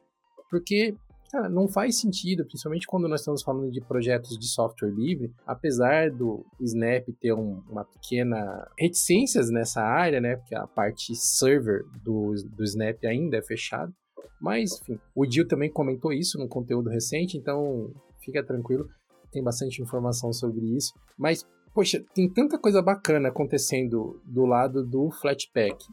[0.50, 0.96] porque
[1.30, 6.10] Cara, não faz sentido, principalmente quando nós estamos falando de projetos de software livre, apesar
[6.10, 10.38] do Snap ter um, uma pequena reticências nessa área, né?
[10.38, 13.92] Porque a parte server do, do Snap ainda é fechada.
[14.40, 17.92] Mas, enfim, o Dio também comentou isso no conteúdo recente, então
[18.28, 18.88] fica tranquilo,
[19.32, 20.94] tem bastante informação sobre isso.
[21.18, 25.84] Mas, poxa, tem tanta coisa bacana acontecendo do lado do Flatpak,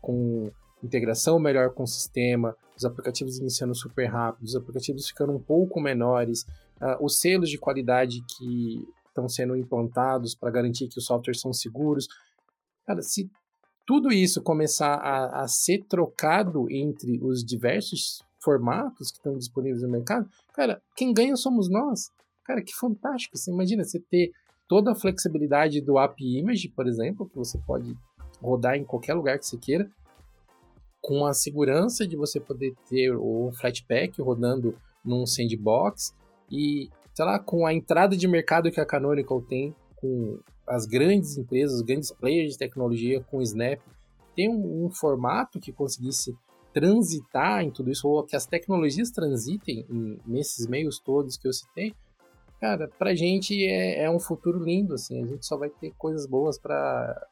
[0.00, 0.50] com
[0.82, 5.80] integração melhor com o sistema, os aplicativos iniciando super rápido, os aplicativos ficando um pouco
[5.80, 6.42] menores,
[6.82, 11.52] uh, os selos de qualidade que estão sendo implantados para garantir que os softwares são
[11.52, 12.08] seguros.
[12.84, 13.30] Cara, se
[13.86, 19.88] tudo isso começar a, a ser trocado entre os diversos formatos que estão disponíveis no
[19.88, 22.10] mercado, cara, quem ganha somos nós.
[22.44, 23.36] Cara, que fantástico.
[23.36, 24.30] Você imagina você ter
[24.68, 27.96] toda a flexibilidade do API Image, por exemplo, que você pode
[28.40, 29.90] rodar em qualquer lugar que você queira,
[31.00, 36.14] com a segurança de você poder ter o Flatpak rodando num sandbox
[36.50, 41.36] e, sei lá, com a entrada de mercado que a Canonical tem com as grandes
[41.36, 43.80] empresas, os grandes players de tecnologia, com o Snap,
[44.34, 46.34] tem um, um formato que conseguisse
[46.74, 51.52] transitar em tudo isso, ou que as tecnologias transitem em, nesses meios todos que eu
[51.52, 51.94] citei,
[52.60, 56.26] cara, pra gente é, é, um futuro lindo, assim, a gente só vai ter coisas
[56.26, 57.28] boas para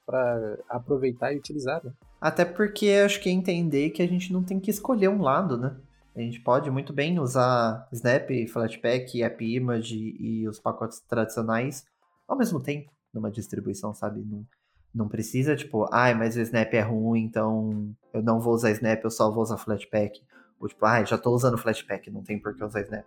[0.68, 1.92] aproveitar e utilizar, né?
[2.20, 5.58] Até porque acho que é entender que a gente não tem que escolher um lado,
[5.58, 5.76] né?
[6.14, 11.84] A gente pode muito bem usar Snap, Flatpak, AppImage e os pacotes tradicionais
[12.28, 14.22] ao mesmo tempo numa distribuição, sabe?
[14.94, 19.02] Não precisa, tipo, ai, mas o Snap é ruim, então eu não vou usar Snap,
[19.02, 20.20] eu só vou usar Flatpak.
[20.60, 23.04] Ou tipo, ai, já tô usando Flatpak, não tem por que usar Snap.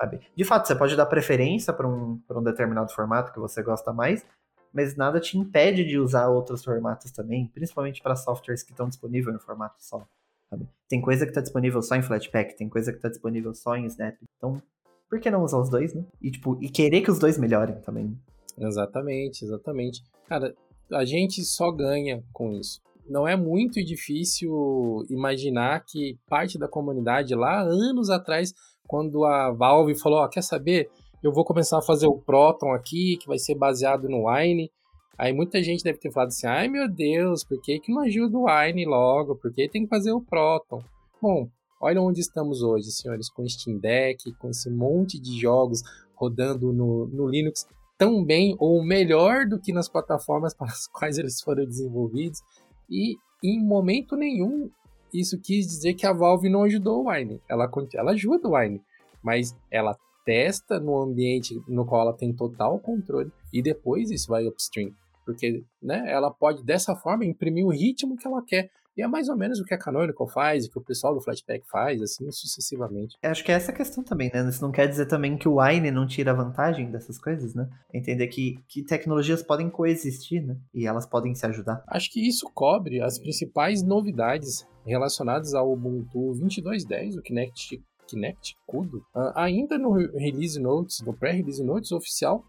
[0.00, 0.20] Sabe?
[0.34, 4.24] De fato, você pode dar preferência para um, um determinado formato que você gosta mais,
[4.72, 9.34] mas nada te impede de usar outros formatos também, principalmente para softwares que estão disponíveis
[9.34, 10.06] no formato só.
[10.48, 10.68] Sabe?
[10.88, 13.86] Tem coisa que está disponível só em Flatpak, tem coisa que está disponível só em
[13.86, 14.16] Snap.
[14.36, 14.62] Então,
[15.10, 16.04] por que não usar os dois, né?
[16.22, 18.16] E, tipo, e querer que os dois melhorem também.
[18.56, 20.02] Exatamente, exatamente.
[20.26, 20.54] Cara,
[20.92, 22.80] a gente só ganha com isso.
[23.08, 28.52] Não é muito difícil imaginar que parte da comunidade lá anos atrás,
[28.86, 30.90] quando a Valve falou, oh, quer saber?
[31.22, 34.70] Eu vou começar a fazer o Proton aqui, que vai ser baseado no Wine.
[35.18, 38.38] Aí muita gente deve ter falado assim, ai meu Deus, por que, que não ajuda
[38.38, 39.36] o Wine logo?
[39.36, 40.80] Por que tem que fazer o Proton?
[41.20, 41.48] Bom,
[41.80, 45.80] olha onde estamos hoje, senhores, com Steam Deck, com esse monte de jogos
[46.14, 47.66] rodando no, no Linux
[47.98, 52.40] tão bem ou melhor do que nas plataformas para as quais eles foram desenvolvidos.
[52.88, 54.70] E em momento nenhum
[55.12, 57.40] isso quis dizer que a Valve não ajudou o Wine.
[57.48, 58.80] Ela, ela ajuda o Wine,
[59.22, 64.46] mas ela testa no ambiente no qual ela tem total controle e depois isso vai
[64.46, 64.92] upstream.
[65.24, 68.70] Porque né, ela pode dessa forma imprimir o ritmo que ela quer.
[68.98, 71.20] E é mais ou menos o que a Canonical faz, o que o pessoal do
[71.20, 73.16] Flatpak faz, assim sucessivamente.
[73.22, 74.48] Acho que é essa a questão também, né?
[74.48, 77.68] Isso não quer dizer também que o Wine não tira vantagem dessas coisas, né?
[77.94, 80.56] Entender que, que tecnologias podem coexistir, né?
[80.74, 81.80] E elas podem se ajudar.
[81.86, 88.98] Acho que isso cobre as principais novidades relacionadas ao Ubuntu 22.10, o Kinect Kinect Kudo,
[89.14, 92.42] uh, ainda no release notes, no pré-release notes oficial,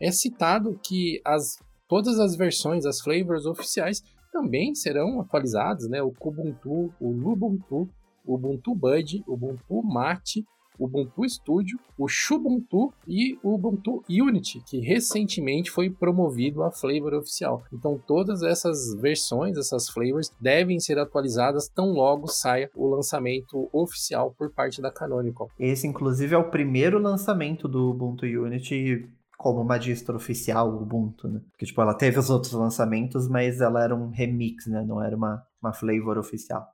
[0.00, 4.02] é citado que as, todas as versões, as flavors oficiais
[4.32, 6.02] também serão atualizados, né?
[6.02, 7.88] O Kubuntu, o Lubuntu,
[8.24, 10.44] o Ubuntu Bud, o Ubuntu Mate,
[10.78, 17.14] o Ubuntu Studio, o Xubuntu e o Ubuntu Unity, que recentemente foi promovido a flavor
[17.14, 17.62] oficial.
[17.72, 24.34] Então todas essas versões, essas flavors devem ser atualizadas tão logo saia o lançamento oficial
[24.36, 25.50] por parte da Canonical.
[25.58, 29.08] Esse inclusive é o primeiro lançamento do Ubuntu Unity
[29.42, 31.40] como uma distro oficial Ubuntu, né?
[31.50, 34.84] Porque, tipo, ela teve os outros lançamentos, mas ela era um remix, né?
[34.86, 36.72] Não era uma, uma flavor oficial.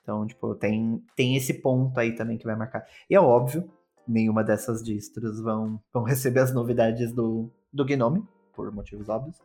[0.00, 2.86] Então, tipo, tem, tem esse ponto aí também que vai marcar.
[3.10, 3.68] E é óbvio,
[4.06, 8.22] nenhuma dessas distros vão, vão receber as novidades do, do Gnome,
[8.54, 9.38] por motivos óbvios.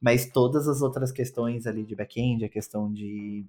[0.00, 3.44] Mas todas as outras questões ali de back-end, a questão de,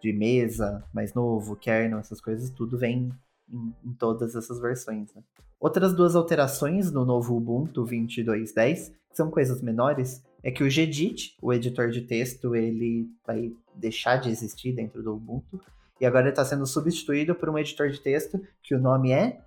[0.00, 3.10] de mesa mais novo, kernel, essas coisas, tudo vem
[3.52, 5.12] em, em todas essas versões.
[5.12, 5.24] Né?
[5.58, 11.36] Outras duas alterações no novo Ubuntu 22.10, que são coisas menores, é que o Gedit,
[11.40, 15.60] o editor de texto, ele vai deixar de existir dentro do Ubuntu,
[16.00, 19.40] e agora está sendo substituído por um editor de texto, que o nome é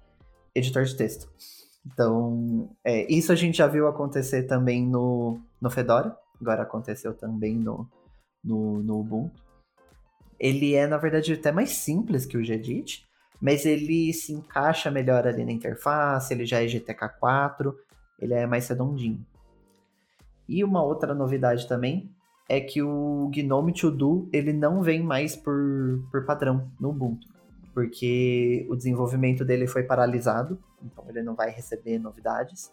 [0.55, 1.29] editor de texto.
[1.85, 7.55] Então, é, isso a gente já viu acontecer também no, no Fedora, agora aconteceu também
[7.55, 7.87] no,
[8.43, 9.41] no, no Ubuntu.
[10.39, 13.07] Ele é, na verdade, até mais simples que o Gedit,
[13.41, 17.73] mas ele se encaixa melhor ali na interface, ele já é GTK4,
[18.19, 19.25] ele é mais redondinho.
[20.47, 22.11] E uma outra novidade também
[22.49, 27.27] é que o Gnome To Do ele não vem mais por, por padrão no Ubuntu.
[27.73, 32.71] porque o desenvolvimento dele foi paralisado, então ele não vai receber novidades.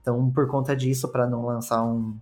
[0.00, 2.16] Então, por conta disso, para não lançar um,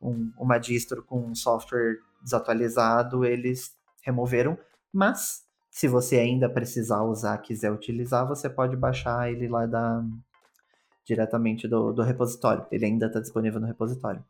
[0.00, 4.58] um, uma distro com um software desatualizado, eles removeram.
[4.92, 5.43] Mas,
[5.74, 10.04] se você ainda precisar usar, quiser utilizar, você pode baixar ele lá da,
[11.04, 12.64] diretamente do, do repositório.
[12.70, 14.24] Ele ainda está disponível no repositório.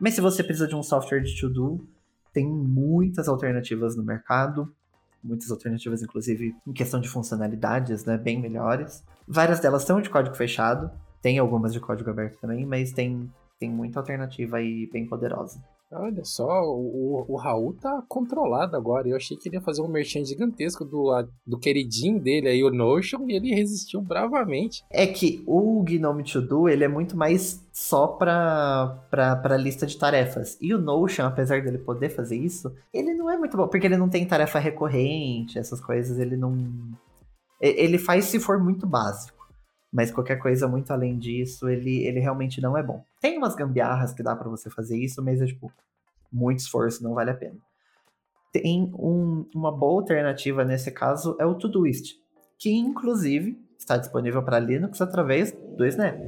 [0.00, 1.86] Mas se você precisa de um software de to-do,
[2.32, 4.74] tem muitas alternativas no mercado,
[5.22, 9.04] muitas alternativas, inclusive, em questão de funcionalidades, né, bem melhores.
[9.28, 13.70] Várias delas são de código fechado, tem algumas de código aberto também, mas tem, tem
[13.70, 15.62] muita alternativa aí bem poderosa.
[15.92, 19.08] Olha só, o, o Raul tá controlado agora.
[19.08, 21.10] Eu achei que ele ia fazer um merchan gigantesco do,
[21.44, 24.84] do queridinho dele aí, o Notion, e ele resistiu bravamente.
[24.88, 29.84] É que o Gnome To Do, ele é muito mais só pra, pra, pra lista
[29.84, 30.56] de tarefas.
[30.60, 33.96] E o Notion, apesar dele poder fazer isso, ele não é muito bom, porque ele
[33.96, 36.56] não tem tarefa recorrente, essas coisas, ele não...
[37.60, 39.39] Ele faz se for muito básico.
[39.92, 43.04] Mas qualquer coisa muito além disso, ele, ele realmente não é bom.
[43.20, 45.72] Tem umas gambiarras que dá para você fazer isso, mas é tipo,
[46.32, 47.56] muito esforço, não vale a pena.
[48.52, 52.14] Tem um, uma boa alternativa nesse caso, é o Todoist,
[52.58, 56.18] que inclusive está disponível para Linux através do Snap.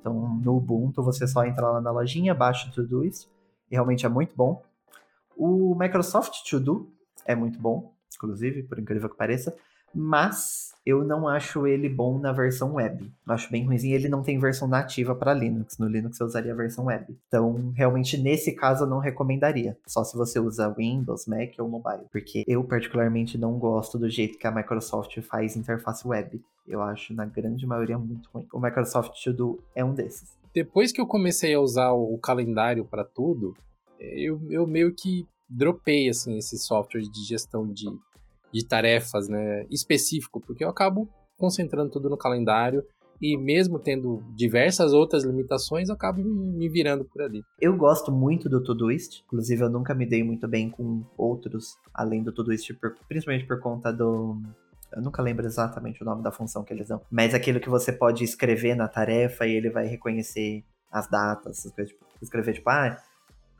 [0.00, 3.26] Então, no Ubuntu, você só entra lá na lojinha, baixa o Todoist,
[3.70, 4.62] e realmente é muito bom.
[5.36, 6.92] O Microsoft To Do
[7.24, 9.54] é muito bom, inclusive, por incrível que pareça
[9.94, 13.10] mas eu não acho ele bom na versão web.
[13.26, 13.94] Eu acho bem ruimzinho.
[13.94, 15.78] Ele não tem versão nativa para Linux.
[15.78, 17.16] No Linux eu usaria a versão web.
[17.26, 19.78] Então, realmente, nesse caso, eu não recomendaria.
[19.86, 22.04] Só se você usa Windows, Mac ou mobile.
[22.12, 26.42] Porque eu, particularmente, não gosto do jeito que a Microsoft faz interface web.
[26.68, 28.46] Eu acho, na grande maioria, muito ruim.
[28.52, 30.36] O Microsoft To Do é um desses.
[30.54, 33.56] Depois que eu comecei a usar o calendário para tudo,
[33.98, 37.86] eu, eu meio que dropei assim esse software de gestão de
[38.54, 42.84] de tarefas, né, específico, porque eu acabo concentrando tudo no calendário
[43.20, 47.42] e mesmo tendo diversas outras limitações, eu acabo me virando por ali.
[47.60, 52.22] Eu gosto muito do Todoist, inclusive eu nunca me dei muito bem com outros além
[52.22, 52.72] do Todoist,
[53.08, 54.40] principalmente por conta do
[54.94, 57.92] eu nunca lembro exatamente o nome da função que eles dão, mas aquilo que você
[57.92, 62.70] pode escrever na tarefa e ele vai reconhecer as datas, essas coisas, tipo, escrever tipo,
[62.70, 62.96] ah,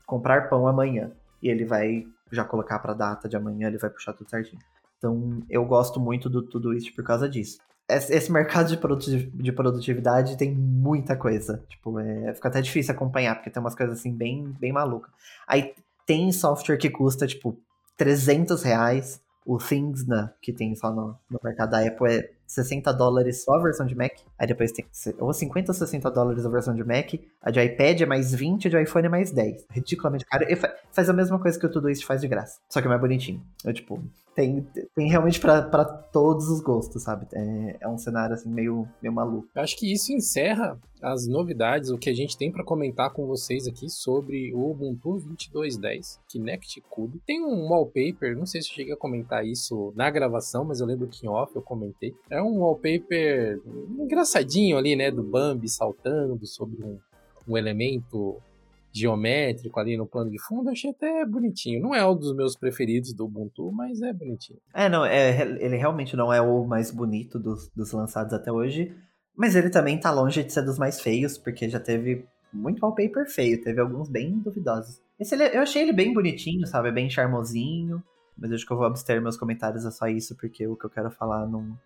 [0.07, 1.11] comprar pão amanhã,
[1.43, 4.63] e ele vai já colocar para data de amanhã, ele vai puxar tudo certinho.
[5.05, 7.59] Então, eu gosto muito do tudo isso por causa disso.
[7.87, 11.63] Esse mercado de produtividade tem muita coisa.
[11.69, 15.13] Tipo, é, fica até difícil acompanhar, porque tem umas coisas assim bem, bem malucas.
[15.47, 15.75] Aí
[16.07, 17.59] tem software que custa, tipo,
[17.99, 19.23] 300 reais.
[19.47, 20.07] O Things,
[20.41, 23.95] que tem só no, no mercado da Apple, é 60 dólares só a versão de
[23.95, 24.13] Mac.
[24.39, 24.87] Aí depois tem
[25.19, 27.13] ou 50 ou 60 dólares a versão de Mac.
[27.43, 29.67] A de iPad é mais 20, a de iPhone é mais 10.
[29.69, 30.47] Ridiculamente caro.
[30.49, 30.57] E
[30.91, 32.59] faz a mesma coisa que o Todoist faz de graça.
[32.71, 33.43] Só que é mais bonitinho.
[33.63, 34.03] Eu, tipo,
[34.35, 37.27] tem, tem realmente para todos os gostos, sabe?
[37.33, 39.49] É, é um cenário assim meio, meio maluco.
[39.55, 43.27] Eu acho que isso encerra as novidades, o que a gente tem para comentar com
[43.27, 47.21] vocês aqui sobre o Ubuntu 22.10 Kinect Cube.
[47.27, 50.87] Tem um wallpaper, não sei se eu cheguei a comentar isso na gravação, mas eu
[50.87, 52.15] lembro que em off eu comentei.
[52.31, 53.61] É um wallpaper
[53.99, 55.11] engraçadinho ali, né?
[55.11, 56.99] Do Bambi saltando sobre um,
[57.47, 58.41] um elemento
[58.95, 61.83] geométrico ali no plano de fundo, achei até bonitinho.
[61.83, 64.61] Não é um dos meus preferidos do Ubuntu, mas é bonitinho.
[64.73, 68.95] É, não, é, ele realmente não é o mais bonito dos, dos lançados até hoje,
[69.37, 73.29] mas ele também tá longe de ser dos mais feios, porque já teve muito wallpaper
[73.29, 75.03] feio, teve alguns bem duvidosos.
[75.19, 76.93] Esse eu achei ele bem bonitinho, sabe?
[76.93, 78.03] Bem charmosinho.
[78.37, 80.91] Mas acho que eu vou abster meus comentários a só isso, porque o que eu
[80.91, 81.77] quero falar não,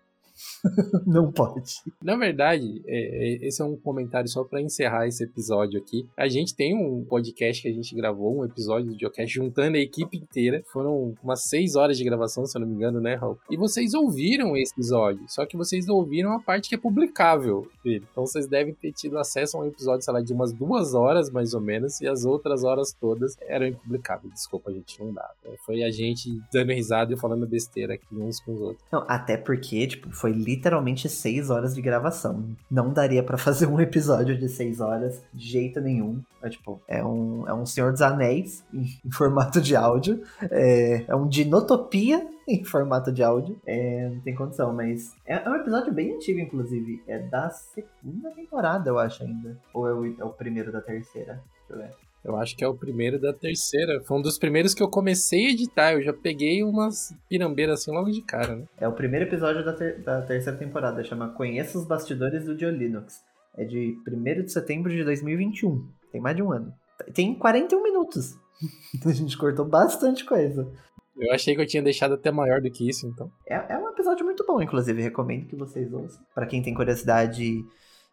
[1.05, 1.81] não pode.
[2.01, 6.07] Na verdade, é, é, esse é um comentário só para encerrar esse episódio aqui.
[6.17, 9.79] A gente tem um podcast que a gente gravou, um episódio do Geocast, juntando a
[9.79, 10.63] equipe inteira.
[10.71, 13.37] Foram umas seis horas de gravação, se eu não me engano, né, Raul?
[13.49, 18.25] E vocês ouviram esse episódio, só que vocês ouviram a parte que é publicável Então
[18.25, 21.53] vocês devem ter tido acesso a um episódio, sei lá, de umas duas horas, mais
[21.53, 24.33] ou menos, e as outras horas todas eram impublicáveis.
[24.33, 25.29] Desculpa, gente, não dá.
[25.65, 28.85] Foi a gente dando risada e falando besteira aqui uns com os outros.
[28.91, 32.55] Não, até porque, tipo, foi foi literalmente seis horas de gravação.
[32.69, 36.21] Não daria para fazer um episódio de seis horas de jeito nenhum.
[36.41, 40.21] É, tipo, é um, é um Senhor dos Anéis em, em formato de áudio.
[40.51, 43.59] É, é um Dinotopia em formato de áudio.
[43.65, 47.01] É, não tem condição, mas é, é, um episódio bem antigo, inclusive.
[47.07, 49.57] É da segunda temporada, eu acho ainda.
[49.73, 51.41] Ou é o, é o primeiro da terceira?
[51.67, 52.08] Deixa eu ver.
[52.23, 54.01] Eu acho que é o primeiro da terceira.
[54.03, 55.93] Foi um dos primeiros que eu comecei a editar.
[55.93, 58.65] Eu já peguei umas pirambeiras assim logo de cara, né?
[58.77, 61.03] É o primeiro episódio da, ter da terceira temporada.
[61.03, 63.23] Chama Conheça os Bastidores do Linux.
[63.57, 65.87] É de 1 de setembro de 2021.
[66.11, 66.73] Tem mais de um ano.
[67.13, 68.37] Tem 41 minutos.
[69.05, 70.69] a gente cortou bastante coisa.
[71.17, 73.29] Eu achei que eu tinha deixado até maior do que isso, então.
[73.45, 75.01] É, é um episódio muito bom, inclusive.
[75.01, 76.21] Recomendo que vocês ouçam.
[76.33, 77.65] Pra quem tem curiosidade de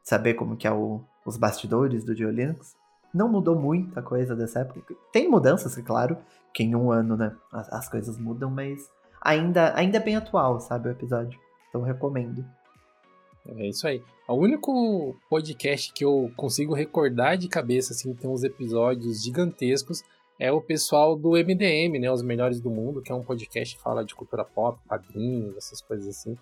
[0.03, 2.75] saber como que é o, os bastidores do Dio Linux.
[3.15, 4.95] Não mudou muita coisa dessa época.
[5.13, 6.19] Tem mudanças, é claro,
[6.53, 8.91] que em um ano, né, as, as coisas mudam, mas
[9.21, 11.39] ainda, ainda é bem atual, sabe, o episódio.
[11.69, 12.45] Então recomendo.
[13.49, 14.03] É isso aí.
[14.29, 20.03] O único podcast que eu consigo recordar de cabeça, assim, tem uns episódios gigantescos,
[20.39, 22.11] é o pessoal do MDM, né?
[22.11, 25.81] Os Melhores do Mundo, que é um podcast que fala de cultura pop, quadrinhos, essas
[25.81, 26.37] coisas assim.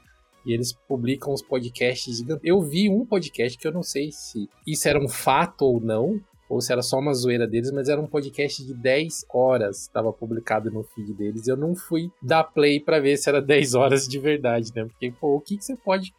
[0.44, 2.44] E eles publicam uns podcasts gigantes.
[2.44, 6.20] Eu vi um podcast que eu não sei se isso era um fato ou não,
[6.48, 10.12] ou se era só uma zoeira deles, mas era um podcast de 10 horas, estava
[10.12, 11.48] publicado no feed deles.
[11.48, 14.84] Eu não fui dar play para ver se era 10 horas de verdade, né?
[14.84, 16.12] Porque, pô, o que, que você pode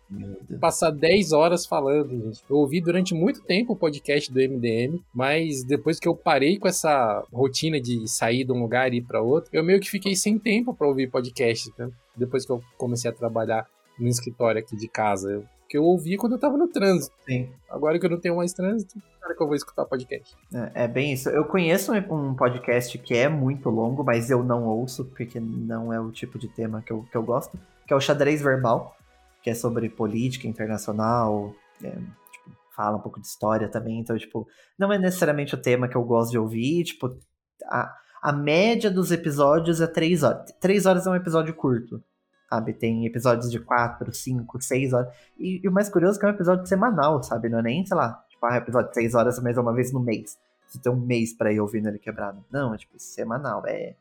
[0.60, 2.44] passar 10 horas falando, gente?
[2.50, 6.68] Eu ouvi durante muito tempo o podcast do MDM, mas depois que eu parei com
[6.68, 10.16] essa rotina de sair de um lugar e ir para outro, eu meio que fiquei
[10.16, 11.90] sem tempo para ouvir podcast, né?
[12.16, 13.68] Depois que eu comecei a trabalhar
[14.00, 15.44] no escritório aqui de casa.
[15.68, 17.16] Que eu ouvia quando eu tava no trânsito.
[17.26, 17.50] Sim.
[17.70, 20.36] Agora que eu não tenho mais trânsito, cara que eu vou escutar podcast.
[20.54, 21.30] É, é, bem isso.
[21.30, 26.00] Eu conheço um podcast que é muito longo, mas eu não ouço, porque não é
[26.00, 28.96] o tipo de tema que eu, que eu gosto, que é o Xadrez Verbal,
[29.42, 34.48] que é sobre política internacional, é, tipo, fala um pouco de história também, então, tipo,
[34.78, 37.18] não é necessariamente o tema que eu gosto de ouvir, tipo,
[37.66, 37.92] a,
[38.22, 40.52] a média dos episódios é três horas.
[40.60, 42.02] Três horas é um episódio curto
[42.50, 42.74] sabe?
[42.74, 45.14] Tem episódios de 4, 5, 6 horas.
[45.38, 47.50] E, e, o mais curioso é que é um episódio semanal, sabe?
[47.50, 49.92] Não é nem, sei lá, tipo, ah, episódio de 6 horas, mas é uma vez
[49.92, 50.38] no mês.
[50.68, 52.44] Você tem um mês para ir ouvindo ele quebrado.
[52.52, 53.64] Não, é tipo, semanal.
[53.66, 53.96] É.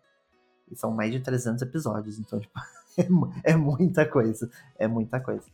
[0.71, 2.41] E são mais de 300 episódios, então,
[2.97, 4.51] tipo, é, é muita coisa.
[4.79, 5.45] É muita coisa.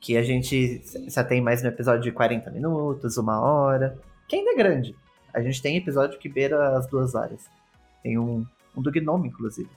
[0.00, 3.98] Que a gente já tem mais no episódio de 40 minutos, uma hora,
[4.28, 4.94] que ainda é grande.
[5.32, 7.48] A gente tem episódio que beira as duas horas.
[8.02, 8.46] Tem um,
[8.76, 9.70] um do Gnome, inclusive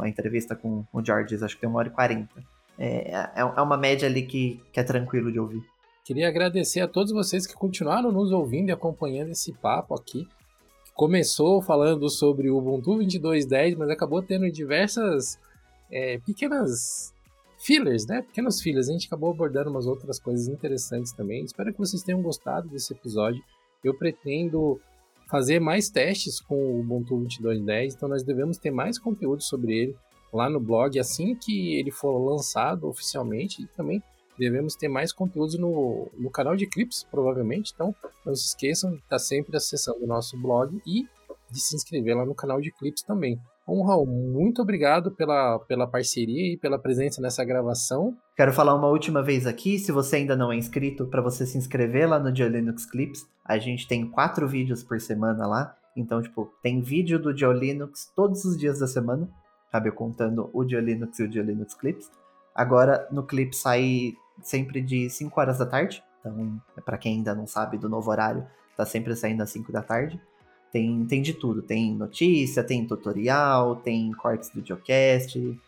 [0.00, 2.42] a entrevista com o Georges, acho que tem uma hora e quarenta.
[2.78, 5.62] É, é, é uma média ali que, que é tranquilo de ouvir.
[6.04, 10.28] Queria agradecer a todos vocês que continuaram nos ouvindo e acompanhando esse papo aqui.
[10.94, 15.38] Começou falando sobre o Ubuntu 22.10, mas acabou tendo diversas
[15.90, 17.12] é, pequenas
[17.58, 18.22] fillers, né?
[18.22, 18.88] Pequenos fillers.
[18.88, 21.44] A gente acabou abordando umas outras coisas interessantes também.
[21.44, 23.42] Espero que vocês tenham gostado desse episódio.
[23.82, 24.80] Eu pretendo
[25.26, 29.96] fazer mais testes com o Ubuntu 22.10, então nós devemos ter mais conteúdo sobre ele
[30.32, 34.02] lá no blog assim que ele for lançado oficialmente e também
[34.38, 37.72] devemos ter mais conteúdos no, no canal de Clips, provavelmente.
[37.74, 41.06] Então, não se esqueçam de estar sempre acessando o nosso blog e
[41.50, 43.40] de se inscrever lá no canal de Clips também.
[43.66, 48.16] Bom, Raul, muito obrigado pela, pela parceria e pela presença nessa gravação.
[48.36, 51.56] Quero falar uma última vez aqui, se você ainda não é inscrito, para você se
[51.56, 53.26] inscrever lá no Dia Linux Clips.
[53.42, 55.74] A gente tem quatro vídeos por semana lá.
[55.96, 59.26] Então, tipo, tem vídeo do Dia Linux todos os dias da semana,
[59.72, 59.90] sabe?
[59.90, 62.10] Contando o Dia Linux e o Dia Linux Clips.
[62.54, 64.12] Agora, no clip sai
[64.42, 66.04] sempre de 5 horas da tarde.
[66.20, 69.80] Então, para quem ainda não sabe do novo horário, tá sempre saindo às 5 da
[69.80, 70.20] tarde.
[70.70, 71.62] Tem, tem de tudo.
[71.62, 75.58] Tem notícia, tem tutorial, tem cortes do Geocast,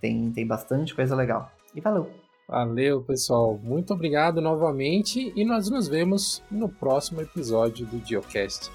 [0.00, 1.50] tem, tem bastante coisa legal.
[1.74, 2.10] E valeu!
[2.48, 3.58] Valeu, pessoal.
[3.62, 8.70] Muito obrigado novamente e nós nos vemos no próximo episódio do Geocast.